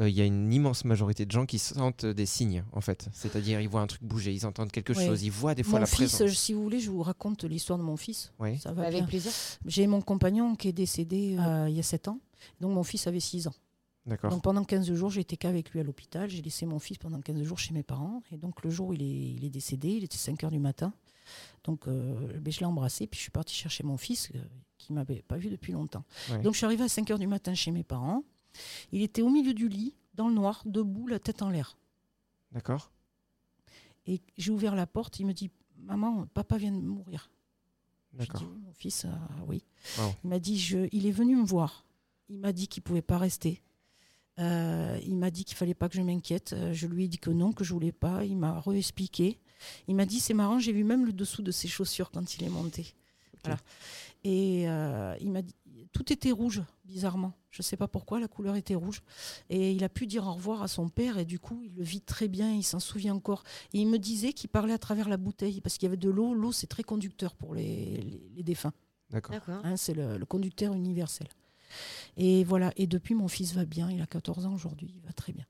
[0.00, 3.08] euh, il y a une immense majorité de gens qui sentent des signes en fait.
[3.12, 5.06] C'est-à-dire ils voient un truc bouger, ils entendent quelque Ouais.
[5.06, 6.36] chose, ils voient des fois Mon la fils, présence.
[6.38, 8.32] si vous voulez, je vous raconte l'histoire de mon fils.
[8.38, 8.58] Oui.
[8.58, 9.06] Ça va Avec bien.
[9.06, 9.32] plaisir.
[9.66, 12.20] J'ai mon compagnon qui est décédé euh, il y a 7 ans.
[12.60, 13.54] Donc mon fils avait 6 ans.
[14.30, 16.28] Donc pendant 15 jours, j'étais qu'avec lui à l'hôpital.
[16.30, 18.22] J'ai laissé mon fils pendant 15 jours chez mes parents.
[18.32, 20.58] Et donc le jour où il est, il est décédé, il était 5 heures du
[20.58, 20.92] matin.
[21.64, 24.38] Donc euh, ben, je l'ai embrassé, puis je suis partie chercher mon fils euh,
[24.78, 26.04] qui ne m'avait pas vu depuis longtemps.
[26.30, 26.40] Ouais.
[26.40, 28.22] Donc je suis arrivée à 5 heures du matin chez mes parents.
[28.92, 31.76] Il était au milieu du lit, dans le noir, debout, la tête en l'air.
[32.52, 32.90] D'accord.
[34.06, 37.30] Et j'ai ouvert la porte, il me dit Maman, papa vient de mourir.
[38.14, 38.42] D'accord.
[38.42, 39.10] mon fils, euh,
[39.46, 39.64] oui.
[39.98, 40.14] Wow.
[40.24, 41.84] Il m'a dit je, Il est venu me voir.
[42.28, 43.62] Il m'a dit qu'il ne pouvait pas rester.
[44.38, 46.52] Euh, il m'a dit qu'il fallait pas que je m'inquiète.
[46.52, 48.24] Euh, Je lui ai dit que non, que je voulais pas.
[48.24, 49.38] Il m'a réexpliqué.
[49.88, 52.44] Il m'a dit c'est marrant, j'ai vu même le dessous de ses chaussures quand il
[52.44, 52.94] est monté.
[53.44, 53.58] Voilà.
[54.24, 55.54] Et euh, il m'a dit
[55.92, 57.32] tout était rouge, bizarrement.
[57.50, 59.00] Je ne sais pas pourquoi, la couleur était rouge.
[59.48, 61.82] Et il a pu dire au revoir à son père, et du coup, il le
[61.82, 63.42] vit très bien, il s'en souvient encore.
[63.72, 66.10] Et il me disait qu'il parlait à travers la bouteille, parce qu'il y avait de
[66.10, 66.34] l'eau.
[66.34, 68.72] L'eau, c'est très conducteur pour les, les- les défunts.
[69.10, 69.34] D'accord.
[69.34, 69.60] D'accord.
[69.64, 71.26] hein, c'est le, le conducteur universel.
[72.16, 72.72] Et voilà.
[72.76, 73.90] Et depuis, mon fils va bien.
[73.90, 75.44] Il a 14 ans aujourd'hui, il va très bien.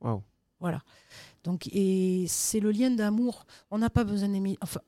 [0.00, 0.22] Waouh.
[0.60, 0.82] Voilà.
[1.42, 3.44] Donc, et c'est le lien d'amour.
[3.70, 4.56] On n'a pas besoin d'aimer.
[4.62, 4.80] Enfin,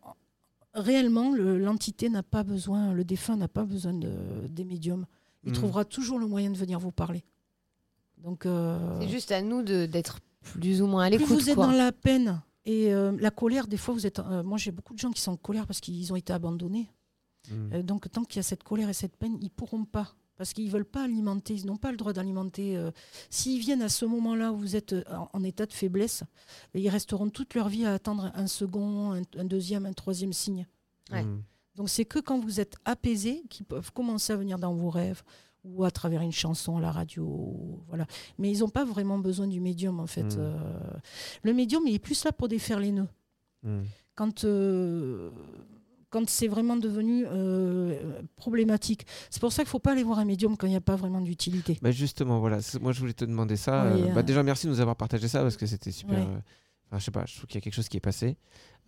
[0.75, 4.13] réellement, le- l'entité n'a pas besoin, le défunt n'a pas besoin de,
[4.49, 5.07] des médiums.
[5.45, 5.55] Il Mhm.
[5.57, 7.25] trouvera toujours le moyen de venir vous parler.
[8.19, 11.35] Donc, euh, C'est juste à nous de- d'être plus ou moins à plus l'écoute.
[11.35, 11.67] vous êtes quoi.
[11.67, 14.19] dans la peine et euh, la colère, des fois, vous êtes.
[14.19, 16.91] euh, moi, j'ai beaucoup de gens qui sont en colère parce qu'ils ont été abandonnés.
[17.51, 17.73] Hmm.
[17.75, 20.15] Euh, donc, tant qu'il y a cette colère et cette peine, ils pourront pas.
[20.37, 22.77] Parce qu'ils veulent pas alimenter, ils n'ont pas le droit d'alimenter.
[22.77, 22.91] euh,
[23.31, 26.25] S'ils viennent à ce moment-là où vous êtes euh, en, en état de faiblesse,
[26.75, 30.67] ils resteront toute leur vie à attendre un second, un, un deuxième, un troisième signe.
[31.11, 31.23] Ouais.
[31.25, 31.43] Hmm.
[31.75, 35.23] Donc c'est que quand vous êtes apaisé qu'ils peuvent commencer à venir dans vos rêves
[35.65, 38.07] ou à travers une chanson à la radio, voilà.
[38.39, 40.37] Mais ils n'ont pas vraiment besoin du médium en fait.
[40.37, 40.39] Mm.
[40.39, 40.91] Euh,
[41.43, 43.09] le médium il est plus là pour défaire les nœuds.
[43.63, 43.83] Hmm.
[44.15, 45.31] Quand euh,
[46.17, 47.95] quand c'est vraiment devenu euh,
[48.37, 49.07] problématique.
[49.29, 50.81] C'est pour ça qu'il ne faut pas aller voir un médium quand il n'y a
[50.81, 51.79] pas vraiment d'utilité.
[51.83, 52.59] Bah justement, voilà.
[52.81, 53.91] Moi, je voulais te demander ça.
[53.95, 56.19] Oui, Euh, euh, bah, déjà, merci de nous avoir partagé ça parce que c'était super.
[56.19, 56.27] Ouais.
[56.89, 58.37] Enfin, je sais pas, je trouve qu'il y a quelque chose qui est passé.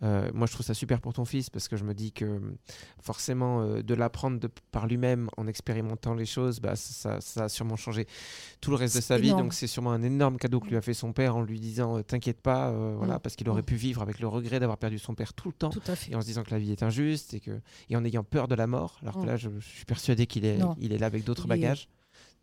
[0.01, 2.23] Euh, moi, je trouve ça super pour ton fils parce que je me dis que
[2.23, 2.39] euh,
[3.01, 7.75] forcément, euh, de l'apprendre par lui-même en expérimentant les choses, bah, ça, ça a sûrement
[7.75, 8.07] changé
[8.61, 9.31] tout le reste de sa vie.
[9.31, 11.97] Donc, c'est sûrement un énorme cadeau que lui a fait son père en lui disant
[11.97, 13.19] euh, T'inquiète pas, euh, voilà, Mm.
[13.19, 13.65] parce qu'il aurait Mm.
[13.65, 16.11] pu vivre avec le regret d'avoir perdu son père tout le temps Tout à fait.
[16.11, 18.47] et en se disant que la vie est injuste et, que, et en ayant peur
[18.47, 18.97] de la mort.
[19.01, 19.25] Alors que Mm.
[19.25, 20.77] là, je, je suis persuadé qu'il est, Non.
[20.79, 21.89] il est là avec d'autres bagages.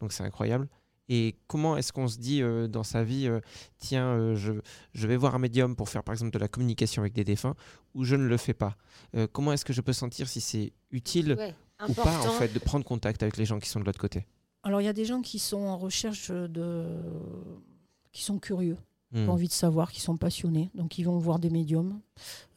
[0.00, 0.68] Donc c'est incroyable.
[1.08, 3.40] Et comment est-ce qu'on se dit euh, dans sa vie, euh,
[3.78, 4.52] tiens, euh, je,
[4.92, 7.54] je vais voir un médium pour faire par exemple de la communication avec des défunts,
[7.94, 8.76] ou je ne le fais pas
[9.14, 11.54] Euh, Comment est-ce que je peux sentir si c'est utile Ouais,
[11.88, 14.26] ou pas en fait de prendre contact avec les gens qui sont de l'autre côté?
[14.64, 16.86] Alors, il y a des gens qui sont en recherche de.
[18.12, 18.76] qui sont curieux,
[19.14, 19.28] qui Hmm.
[19.28, 22.00] ont envie de savoir, qui sont passionnés, donc ils vont voir des médiums.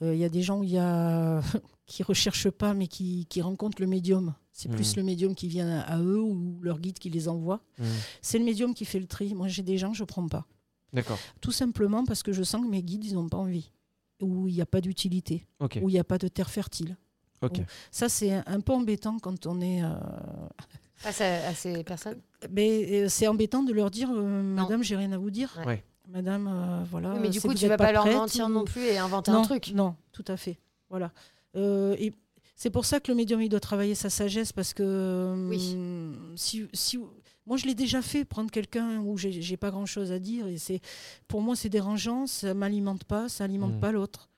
[0.01, 1.41] Euh, Il y a des gens y a...
[1.85, 4.33] qui recherchent pas, mais qui, qui rencontrent le médium.
[4.59, 4.97] C'est plus Mhm.
[4.97, 7.61] le médium qui vient à, eux ou leur guide qui les envoie.
[7.77, 7.85] Hmm.
[8.21, 9.33] C'est le médium qui fait le tri.
[9.33, 10.45] Moi, j'ai des gens, je prends pas.
[10.91, 11.17] D'accord.
[11.39, 13.71] Tout simplement parce que je sens que mes guides, ils n'ont pas envie.
[14.21, 15.45] Ou il n'y a pas d'utilité.
[15.61, 16.97] Ou il n'y a pas de terre fertile.
[17.41, 17.61] Ok.
[17.89, 19.81] Ça, c'est un, peu embêtant quand on est.
[19.81, 19.93] euh,
[20.97, 22.19] Face à, à ces personnes?
[22.51, 25.55] Mais euh, c'est embêtant de leur dire, euh, Madame, j'ai rien à vous dire.
[25.59, 25.65] Ouais.
[25.67, 25.83] Ouais.
[26.09, 27.13] Madame, euh, voilà.
[27.13, 28.97] Oui, Mais du coup, tu vous vas pas, leur prête mentir ou- non plus et
[28.97, 29.71] inventer non, un truc.
[29.73, 30.59] Non, tout à fait.
[30.89, 31.13] Voilà.
[31.55, 32.11] Euh, et
[32.61, 35.73] c'est pour ça que le médium, il doit travailler sa sagesse parce que Oui.
[35.75, 36.99] hum, si, si,
[37.45, 40.45] moi, je l'ai déjà fait, prendre quelqu'un où j'ai pas grand-chose à dire.
[40.47, 40.81] Et c'est,
[41.29, 43.79] pour moi, c'est dérangeant, ça m'alimente pas, ça alimente Mm.
[43.79, 44.29] pas l'autre.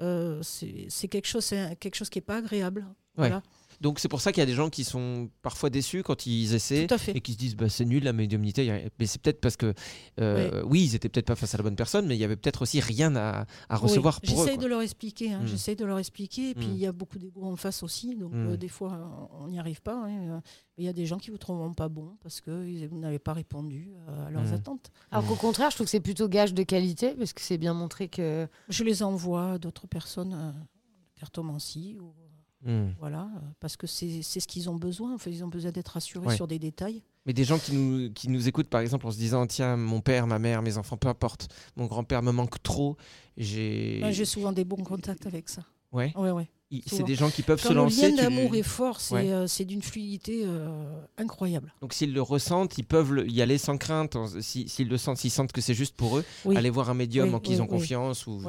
[0.00, 1.48] Euh, c'est c'est quelque chose,
[1.80, 2.82] quelque chose qui est pas agréable.
[2.82, 3.28] Ouais.
[3.28, 3.42] Voilà,
[3.80, 6.54] Donc c'est pour ça qu'il y a des gens qui sont parfois déçus quand ils
[6.54, 7.16] essaient tout à fait.
[7.16, 8.90] et qui se disent bah, c'est nul la médiumnité.
[8.98, 9.74] Mais c'est peut-être parce que
[10.20, 12.36] euh, oui, ils étaient peut-être pas face à la bonne personne, mais il y avait
[12.36, 14.44] peut-être aussi rien à, à recevoir Oui, pour eux.
[14.44, 14.64] J'essaye quoi.
[14.64, 15.32] de leur expliquer.
[15.32, 15.46] hein, Mm.
[15.46, 16.50] J'essaye de leur expliquer.
[16.50, 16.72] Et puis, Mm.
[16.72, 18.14] il y a beaucoup d'ego en face aussi.
[18.16, 18.48] Donc, Mm.
[18.52, 19.94] euh, des fois, on n'y arrive pas.
[20.06, 20.40] hein, euh,
[20.78, 23.32] Il y a des gens qui vous trouveront pas bon parce que vous n'avez pas
[23.32, 23.92] répondu
[24.26, 24.90] à leurs attentes.
[25.10, 27.72] Alors qu'au contraire, je trouve que c'est plutôt gage de qualité parce que c'est bien
[27.72, 28.46] montré que.
[28.68, 30.52] Je les envoie à d'autres personnes, euh,
[31.18, 32.12] cartomancie, ou,
[32.66, 32.88] Hmm.
[32.98, 35.14] voilà, euh, parce que c'est ce qu'ils ont besoin.
[35.14, 36.34] En fait, ils ont besoin d'être rassurés Ouais.
[36.36, 37.02] sur des détails.
[37.24, 40.00] Mais des gens qui nous, qui nous écoutent, par exemple, en se disant Tiens, mon
[40.00, 42.96] père, ma mère, mes enfants, peu importe, mon grand-père me manque trop.
[43.36, 44.02] J'ai.
[44.24, 45.62] Souvent des bons contacts avec ça.
[45.92, 46.12] Ouais.
[46.16, 46.48] Ouais, ouais.
[46.88, 48.10] C'est des gens qui peuvent Quand se le lancer.
[48.10, 49.30] lien tu- d'amour est fort, c'est Ouais.
[49.30, 50.84] euh, c'est d'une fluidité euh,
[51.16, 51.72] incroyable.
[51.80, 54.16] Donc s'ils le ressentent, ils peuvent le- y aller sans crainte.
[54.40, 56.56] Si- S'ils le sentent, s'ils sentent que c'est juste pour eux, Oui.
[56.56, 58.26] aller voir un médium Oui, en qui ils ont confiance.
[58.26, 58.40] Ou...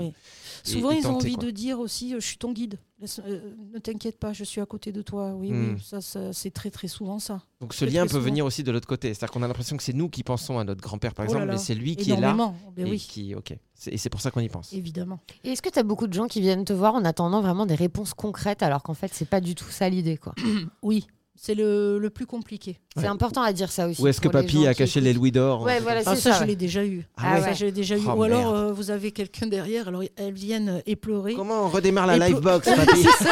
[0.65, 1.43] Et- Souvent, et ils ont envie quoi.
[1.45, 2.77] de dire aussi euh, Je suis ton guide.
[2.99, 5.33] Laisse- euh, ne t'inquiète pas, je suis à côté de toi.
[5.35, 5.75] Oui, Hmm.
[5.75, 7.41] oui, ça, ça, c'est très, très souvent ça.
[7.61, 8.23] Donc ce Très, lien très peut souvent.
[8.25, 9.09] venir aussi de l'autre côté.
[9.13, 11.33] C'est-à-dire qu'on a l'impression que c'est nous qui pensons à notre grand-père, par Oh là
[11.33, 11.53] exemple, là.
[11.53, 12.29] mais c'est lui qui est là.
[12.33, 12.55] Énormément.
[12.75, 13.55] Ben Et oui, qui, ok.
[13.75, 14.73] C'est- Et c'est pour ça qu'on y pense.
[14.73, 15.19] évidemment.
[15.43, 17.65] Et est-ce que tu as beaucoup de gens qui viennent te voir en attendant vraiment
[17.67, 20.33] des réponses concrètes alors qu'en fait, c'est pas du tout ça l'idée quoi?
[20.81, 21.05] Oui,
[21.39, 22.79] c'est le, le plus compliqué.
[22.95, 23.07] C'est Ouais.
[23.09, 24.01] important à dire ça aussi.
[24.01, 26.39] Ou est-ce que papy a caché les louis d'or Ouais, voilà, Ah, c'est ça, ça,
[26.41, 27.05] je l'ai déjà eu.
[27.15, 27.41] Ah ouais.
[27.41, 28.01] Ça, je l'ai déjà eu.
[28.07, 31.35] Oh, Ou alors, euh, vous avez quelqu'un derrière, alors elles viennent éplorer.
[31.35, 33.29] Comment on redémarre la live box, papy C'est ça.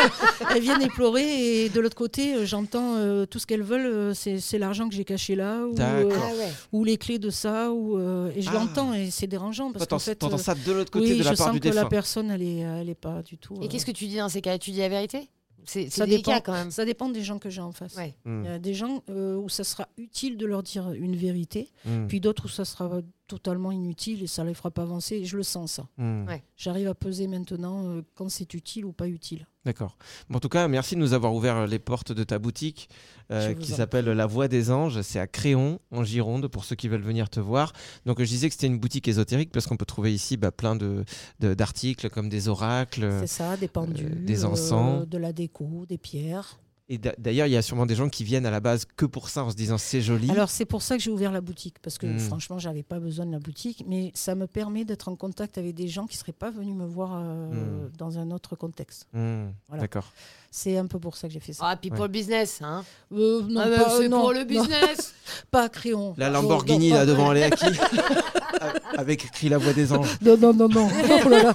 [0.55, 4.13] Elles viennent éplorer et de l'autre côté, euh, j'entends euh, tout ce qu'elles veulent, euh,
[4.13, 6.51] c'est c'est l'argent que j'ai caché là, ou, euh, Ah ouais.
[6.71, 8.53] ou les clés de ça, ou, euh, et je Ah.
[8.53, 11.37] l'entends et c'est dérangeant parce qu'en fait, ça de l'autre côté oui, de la je
[11.37, 11.89] part sens du que la défunt.
[11.89, 13.55] personne, elle est, elle est pas du tout.
[13.63, 14.57] Et qu'est-ce que tu dis dans ces cas?
[14.59, 15.27] Tu dis la vérité?
[15.65, 16.39] C'est Ça dépend.
[16.41, 16.71] quand même.
[16.71, 17.95] Ça dépend des gens que j'ai en face.
[17.95, 18.15] Ouais.
[18.25, 21.15] Hmm, Il y a des gens euh, où ça sera utile de leur dire une
[21.15, 24.83] vérité, hmm, puis d'autres où ça sera totalement inutile et ça ne les fera pas
[24.83, 25.15] avancer.
[25.15, 25.87] Et je le sens ça.
[25.97, 26.27] hmm.
[26.27, 26.43] Ouais.
[26.57, 29.47] J'arrive à peser maintenant euh, quand c'est utile ou pas utile.
[29.65, 29.97] D'accord.
[30.29, 32.87] Bon, en tout cas, merci de nous avoir ouvert les portes de ta boutique
[33.31, 35.01] euh, qui s'appelle La Voix des Anges.
[35.01, 37.73] C'est à Créon, en Gironde, pour ceux qui veulent venir te voir.
[38.05, 40.75] Donc, je disais que c'était une boutique ésotérique parce qu'on peut trouver ici bah, plein
[40.75, 41.03] de,
[41.39, 43.11] de- d'articles comme des oracles.
[43.21, 45.07] C'est ça, des pendus, Euh, des euh, encens.
[45.07, 46.59] de la déco, des pierres.
[46.87, 49.07] Et d'a- d'ailleurs, il y a sûrement des gens qui viennent à la base que
[49.07, 50.29] pour ça en se disant c'est joli.
[50.29, 52.19] Alors c'est pour ça que j'ai ouvert la boutique parce que Mm.
[52.19, 55.73] franchement j'avais pas besoin de la boutique, mais ça me permet d'être en contact avec
[55.73, 57.91] des gens qui seraient pas venus me voir euh, Mm.
[57.97, 59.07] dans un autre contexte.
[59.13, 59.81] Hmm, Voilà.
[59.81, 60.05] D'accord.
[60.51, 61.65] C'est un peu pour ça que j'ai fait ça.
[61.67, 62.05] Ah, puis pour Ouais.
[62.07, 62.85] le business, hein.
[63.11, 65.15] Euh, non, Ah, bah, pas, c'est non, pour le non, business.
[65.51, 66.13] pas à crayon.
[66.17, 67.65] La Oh, Lamborghini, non, là, devant, elle est à qui?
[68.97, 70.17] Avec écrit La Voix des Anges.
[70.21, 70.87] Non, non, non, non.
[71.25, 71.53] Oh là là.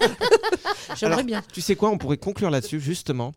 [0.97, 1.43] J'aimerais Alors, bien.
[1.53, 3.33] Tu sais quoi, on pourrait conclure là-dessus, justement.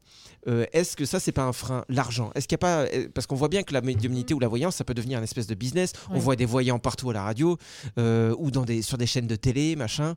[0.48, 2.32] Euh, Est-ce que ça, c'est pas un frein, l'argent?
[2.36, 2.82] Est-ce qu'il y a pas.
[2.86, 5.24] euh, Parce qu'on voit bien que la médiumnité ou la voyance, ça peut devenir une
[5.24, 5.94] espèce de business.
[6.10, 7.58] On voit des voyants partout à la radio
[7.98, 10.16] euh, ou dans des, sur des chaînes de télé, machin.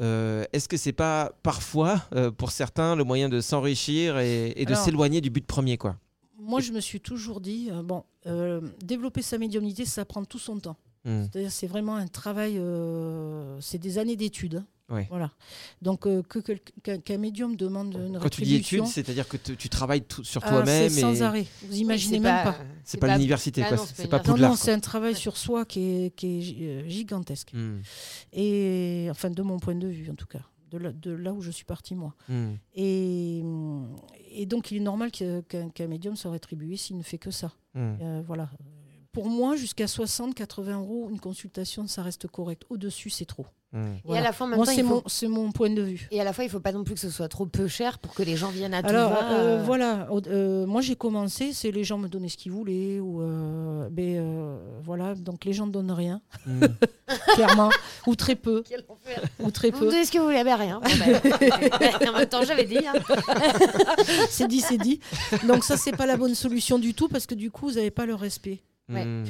[0.00, 2.02] Euh, Est-ce que c'est pas parfois,
[2.36, 5.96] pour certains, le moyen de s'enrichir et, et de Alors- s'éloigner du but premier, quoi?
[6.44, 10.40] Moi, je me suis toujours dit, euh, bon, euh, développer sa médiumnité, ça prend tout
[10.40, 10.76] son temps.
[11.04, 11.22] Hmm.
[11.22, 14.64] C'est-à-dire, c'est vraiment un travail, euh, c'est des années d'études.
[14.90, 15.06] Ouais.
[15.08, 15.30] Voilà.
[15.80, 19.36] Donc, euh, que quel- qu'un médium demande une Quand tu dis rétribution, études, c'est-à-dire que
[19.38, 21.46] tu travailles tout- sur ah, toi-même c'est sans et arrêt.
[21.66, 22.56] Vous imaginez même pas.
[22.84, 23.76] c'est pas, l'université, Ah quoi.
[23.78, 24.50] non, C'est pas pas Poudlard.
[24.50, 27.52] non, c'est un travail sur soi qui est, qui est gi- euh, gigantesque.
[27.54, 27.78] Hmm.
[28.34, 31.40] Et enfin, de mon point de vue, en tout cas, de là, de là où
[31.40, 32.14] je suis partie, moi.
[32.28, 32.52] Hmm.
[32.74, 33.42] Et,
[34.32, 37.52] et donc, il est normal qu'un médium soit rétribué s'il ne fait que ça.
[37.74, 37.94] Hmm.
[38.02, 38.50] Euh, voilà.
[39.12, 42.62] Pour moi, jusqu'à 60-80 euros, une consultation, ça reste correct.
[42.70, 43.46] Au-dessus, c'est trop.
[44.06, 46.06] Et à la temps, c'est faut- mon, c'est mon point de vue.
[46.10, 47.98] Et à la fois, il faut pas non plus que ce soit trop peu cher
[47.98, 50.08] pour que les gens viennent à tout Alors, va, euh, euh, voilà.
[50.12, 53.00] Au- euh, moi, j'ai commencé, c'est les gens me donnaient ce qu'ils voulaient.
[53.00, 55.14] Ou, euh, ben, euh, voilà.
[55.14, 56.60] Donc, les gens ne donnent rien, Hmm.
[57.34, 57.70] clairement.
[58.06, 58.62] ou très peu.
[58.68, 59.22] Quel enfer.
[59.40, 59.90] Ou très Vous me peu.
[59.90, 60.78] donnez ce que vous voulez, ben rien.
[60.80, 62.78] Ben, en même temps, j'avais dit.
[62.86, 62.92] hein.
[64.28, 65.00] c'est dit, c'est dit.
[65.46, 67.90] Donc, ça, c'est pas la bonne solution du tout parce que du coup, vous n'avez
[67.90, 68.60] pas le respect.
[68.94, 69.04] Ouais.
[69.04, 69.24] Hmm.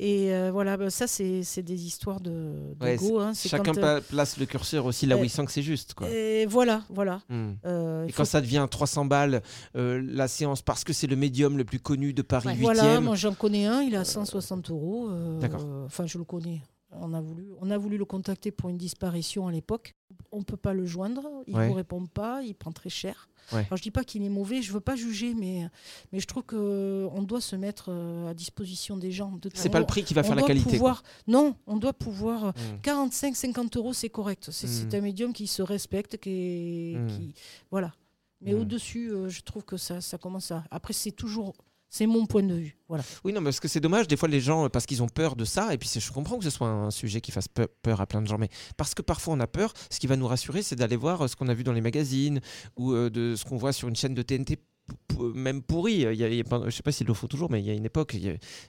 [0.00, 3.18] Et euh, voilà, bah, ça, c'est des histoires de, de Ouais, go.
[3.18, 3.32] hein.
[3.34, 5.94] Chacun quand, euh, place le curseur aussi là où euh, il sent que c'est juste.
[5.94, 6.08] Quoi.
[6.08, 7.20] et voilà, voilà.
[7.28, 7.54] Hmm.
[7.64, 9.42] Euh, Et quand ça devient 300 balles,
[9.76, 12.54] euh, la séance, parce que c'est le médium le plus connu de Paris Ouais.
[12.54, 12.60] 8e.
[12.62, 15.10] Voilà, moi j'en connais un, il a 160 euros.
[15.40, 15.64] D'accord.
[15.86, 16.60] Enfin, je le connais.
[16.90, 19.94] On a, voulu, on a voulu le contacter pour une disparition à l'époque.
[20.32, 21.68] On ne peut pas le joindre, il ne Ouais.
[21.68, 23.28] vous répond pas, il prend très cher.
[23.52, 23.58] Ouais.
[23.66, 25.68] Alors, je dis pas qu'il est mauvais, je veux pas juger, mais,
[26.12, 29.32] mais je trouve qu'on doit se mettre euh, à disposition des gens.
[29.32, 30.70] De- c'est pas le prix qui va faire la qualité.
[30.70, 32.44] Pouvoir, non, on doit pouvoir.
[32.46, 32.80] euh, Hmm.
[32.82, 34.48] 45-50 euros, c'est correct.
[34.50, 34.96] C'est c'est Mm.
[34.96, 37.06] un médium qui se respecte, qui, est- Mm.
[37.08, 37.34] qui-
[37.70, 37.92] voilà.
[38.40, 40.64] Mais au-dessus, euh, je trouve que ça, ça commence à.
[40.70, 41.54] Après, c'est toujours.
[41.90, 42.76] C'est mon point de vue.
[42.88, 43.02] Voilà.
[43.24, 45.44] Oui, non, parce que c'est dommage, des fois, les gens, parce qu'ils ont peur de
[45.44, 48.06] ça, et puis je comprends que ce soit un sujet qui fasse pe- peur à
[48.06, 50.62] plein de gens, mais parce que parfois on a peur, ce qui va nous rassurer,
[50.62, 52.40] c'est d'aller voir euh, ce qu'on a vu dans les magazines,
[52.76, 54.58] ou euh, de ce qu'on voit sur une chaîne de TNT,
[55.34, 55.94] même pourri.
[55.94, 57.60] Il y a- il y a pas- je sais pas s'il le faut toujours, mais
[57.60, 58.16] il y a une époque,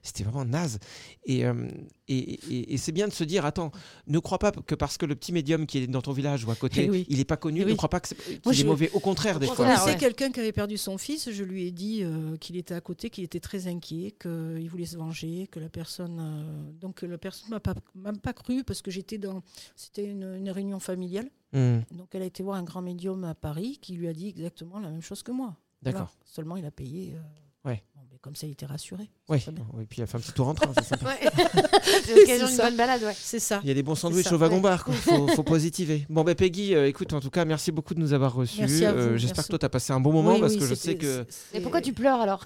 [0.02, 0.80] c'était vraiment naze.
[1.26, 1.68] Et, euh,
[2.08, 3.72] et, et- et c'est bien de se dire, attends,
[4.08, 6.52] ne crois pas que parce que le petit médium qui est dans ton village ou
[6.52, 7.06] à côté, oui.
[7.10, 7.72] il n'est pas connu, oui.
[7.72, 8.90] ne crois pas que c'est- qu'il Moi, est je- mauvais.
[8.94, 9.54] Au contraire, des fois.
[9.54, 10.00] Je contraire, connaissais ouais.
[10.00, 11.30] quelqu'un qui avait perdu son fils.
[11.32, 14.86] Je lui ai dit euh, qu'il était à côté, qu'il était très inquiet, qu'il voulait
[14.88, 16.18] se venger, que la personne.
[16.20, 19.44] euh, donc la personne m'a pas m'a pas cru parce que j'étais dans.
[19.76, 21.30] C'était une, une réunion familiale.
[21.54, 24.28] Hmm, Donc elle a été voir un grand médium à Paris qui lui a dit
[24.28, 25.56] exactement la même chose que moi.
[25.82, 25.98] Voilà.
[26.00, 26.16] D'accord.
[26.26, 27.14] Seulement il a payé.
[27.16, 27.84] euh, Ouais.
[27.94, 29.10] bon, mais comme ça il était rassuré.
[29.28, 29.38] Bien.
[29.82, 31.14] Et puis il a fait un petit tour en train, c'est sympa.
[32.16, 32.64] L'occasion d'une ça.
[32.70, 33.14] bonne balade, ouais.
[33.18, 33.60] C'est ça.
[33.64, 34.62] Il y a des bons sandwichs au wagon ouais.
[34.62, 34.94] bar, quoi.
[34.94, 36.06] Faut, faut positiver.
[36.10, 38.62] Bon, ben Peggy, euh, écoute, en tout cas, merci beaucoup de nous avoir reçus.
[38.62, 40.54] Merci à vous, Euh, J'espère que toi, tu as passé un bon moment Oui, parce
[40.54, 41.26] oui, que je sais que.
[41.54, 42.44] Et pourquoi tu pleures alors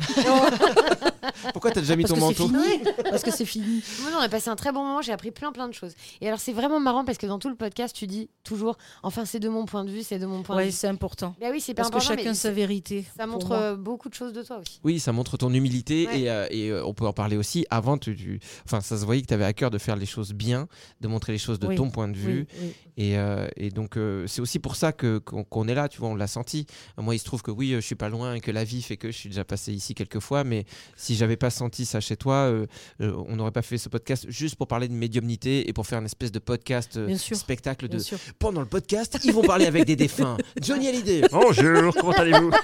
[1.54, 2.84] Pourquoi t'as déjà mis Parce ton que manteau fini.
[3.10, 3.82] Parce que c'est fini.
[4.02, 5.94] Non, on a passé un très bon moment, j'ai appris plein plein de choses.
[6.22, 9.26] Et alors, c'est vraiment marrant parce que dans tout le podcast, tu dis toujours, enfin,
[9.26, 10.72] c'est de mon point de vue, c'est de mon point de vue.
[10.72, 11.36] c'est important.
[11.40, 13.06] Bah oui, c'est pas Parce que important, chacun mais sa vérité.
[13.18, 13.58] ça montre moi.
[13.58, 14.80] euh, beaucoup de choses de toi aussi.
[14.84, 16.22] Oui, ça montre ton humilité Ouais.
[16.22, 17.66] et, euh, et, euh, on peut en parler aussi.
[17.70, 20.06] Avant, tu, tu- enfin, ça se voyait que tu avais à cœur de faire les
[20.06, 20.68] choses bien,
[21.02, 22.48] de montrer les choses de Oui, ton point de vue.
[22.54, 22.74] Oui, oui.
[22.98, 26.00] Et, euh, et donc, euh, c'est aussi pour ça que qu'on qu'on est là, tu
[26.00, 26.66] vois, on l'a senti.
[26.98, 28.98] Moi, il se trouve que oui, je suis pas loin et que la vie fait
[28.98, 30.66] que je suis déjà passé ici quelques fois, mais
[30.96, 32.66] si j'avais pas senti ça chez toi, euh,
[33.02, 36.00] euh, on n'aurait pas fait ce podcast juste pour parler de médiumnité et pour faire
[36.00, 37.98] une espèce de podcast euh, spectacle de
[38.40, 40.38] pendant le podcast, ils vont parler avec des défunts.
[40.62, 41.24] Johnny Hallyday.
[41.32, 42.52] Bonjour, comment allez-vous?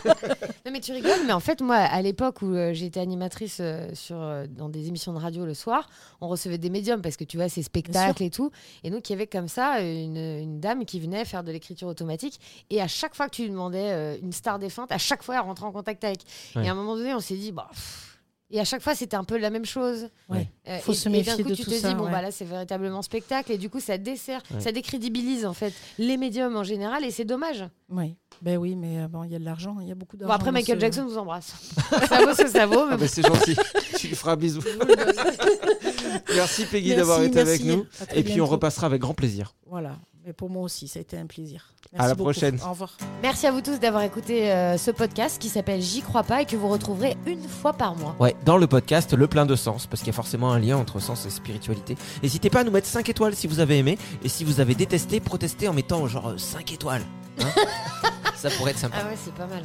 [0.66, 3.90] Non, mais tu rigoles, mais en fait, moi, à l'époque où euh, j'étais animatrice euh,
[3.94, 5.90] sur, euh, dans des émissions de radio le soir,
[6.22, 8.52] on recevait des médiums parce que tu vois, c'est spectacles et tout.
[8.84, 11.88] Et donc, il y avait comme ça une, une dame qui venait faire de l'écriture
[11.88, 12.40] automatique.
[12.70, 15.36] Et à chaque fois que tu lui demandais euh, une star défunte, à chaque fois,
[15.36, 16.20] elle rentrait en contact avec.
[16.56, 16.66] Ouais.
[16.66, 17.68] Et à un moment donné, on s'est dit, bah.
[17.72, 18.09] pff.
[18.52, 20.10] Et à chaque fois, c'était un peu la même chose.
[20.28, 20.48] Ouais.
[20.68, 22.06] Euh, Faut et, se et d'un méfier coup, de tu tout te ça, dis, bon,
[22.06, 22.12] ouais.
[22.12, 23.52] bah là, c'est véritablement spectacle.
[23.52, 24.60] Et du coup, ça dessert, Ouais.
[24.60, 27.06] ça décrédibilise, en fait, les médiums en général.
[27.06, 27.64] Et c'est dommage.
[27.90, 28.16] Oui.
[28.42, 30.30] Ben oui, mais euh, bon, il y a de l'argent, il y a beaucoup d'argent.
[30.34, 31.54] Bon, après, Michael ce- Jackson vous embrasse.
[32.10, 32.86] ça vaut ce que ça vaut.
[32.88, 33.56] Mais Ah bah, c'est gentil.
[33.98, 34.62] tu lui feras un bisou.
[36.36, 37.50] Merci Peggy Merci, d'avoir été merci.
[37.50, 37.86] avec nous.
[38.16, 39.54] Et puis on repassera avec grand plaisir.
[39.68, 39.98] Voilà.
[40.30, 41.74] Mais pour moi aussi, ça a été un plaisir.
[41.98, 42.26] À la beaucoup.
[42.30, 42.60] prochaine.
[42.64, 42.96] Au revoir.
[43.24, 46.46] Merci à vous tous d'avoir écouté euh, ce podcast qui s'appelle J'y crois pas et
[46.46, 48.16] que vous retrouverez une fois par mois.
[48.20, 50.78] Ouais, dans le podcast Le plein de sens, parce qu'il y a forcément un lien
[50.78, 51.98] entre sens et spiritualité.
[52.22, 54.76] N'hésitez pas à nous mettre 5 étoiles si vous avez aimé, et si vous avez
[54.76, 57.02] détesté, protestez en mettant genre 5 étoiles.
[57.42, 57.50] Hein
[58.36, 58.98] Ça pourrait être sympa.
[59.02, 59.64] Ah ouais, c'est pas mal.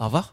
[0.00, 0.32] Au revoir.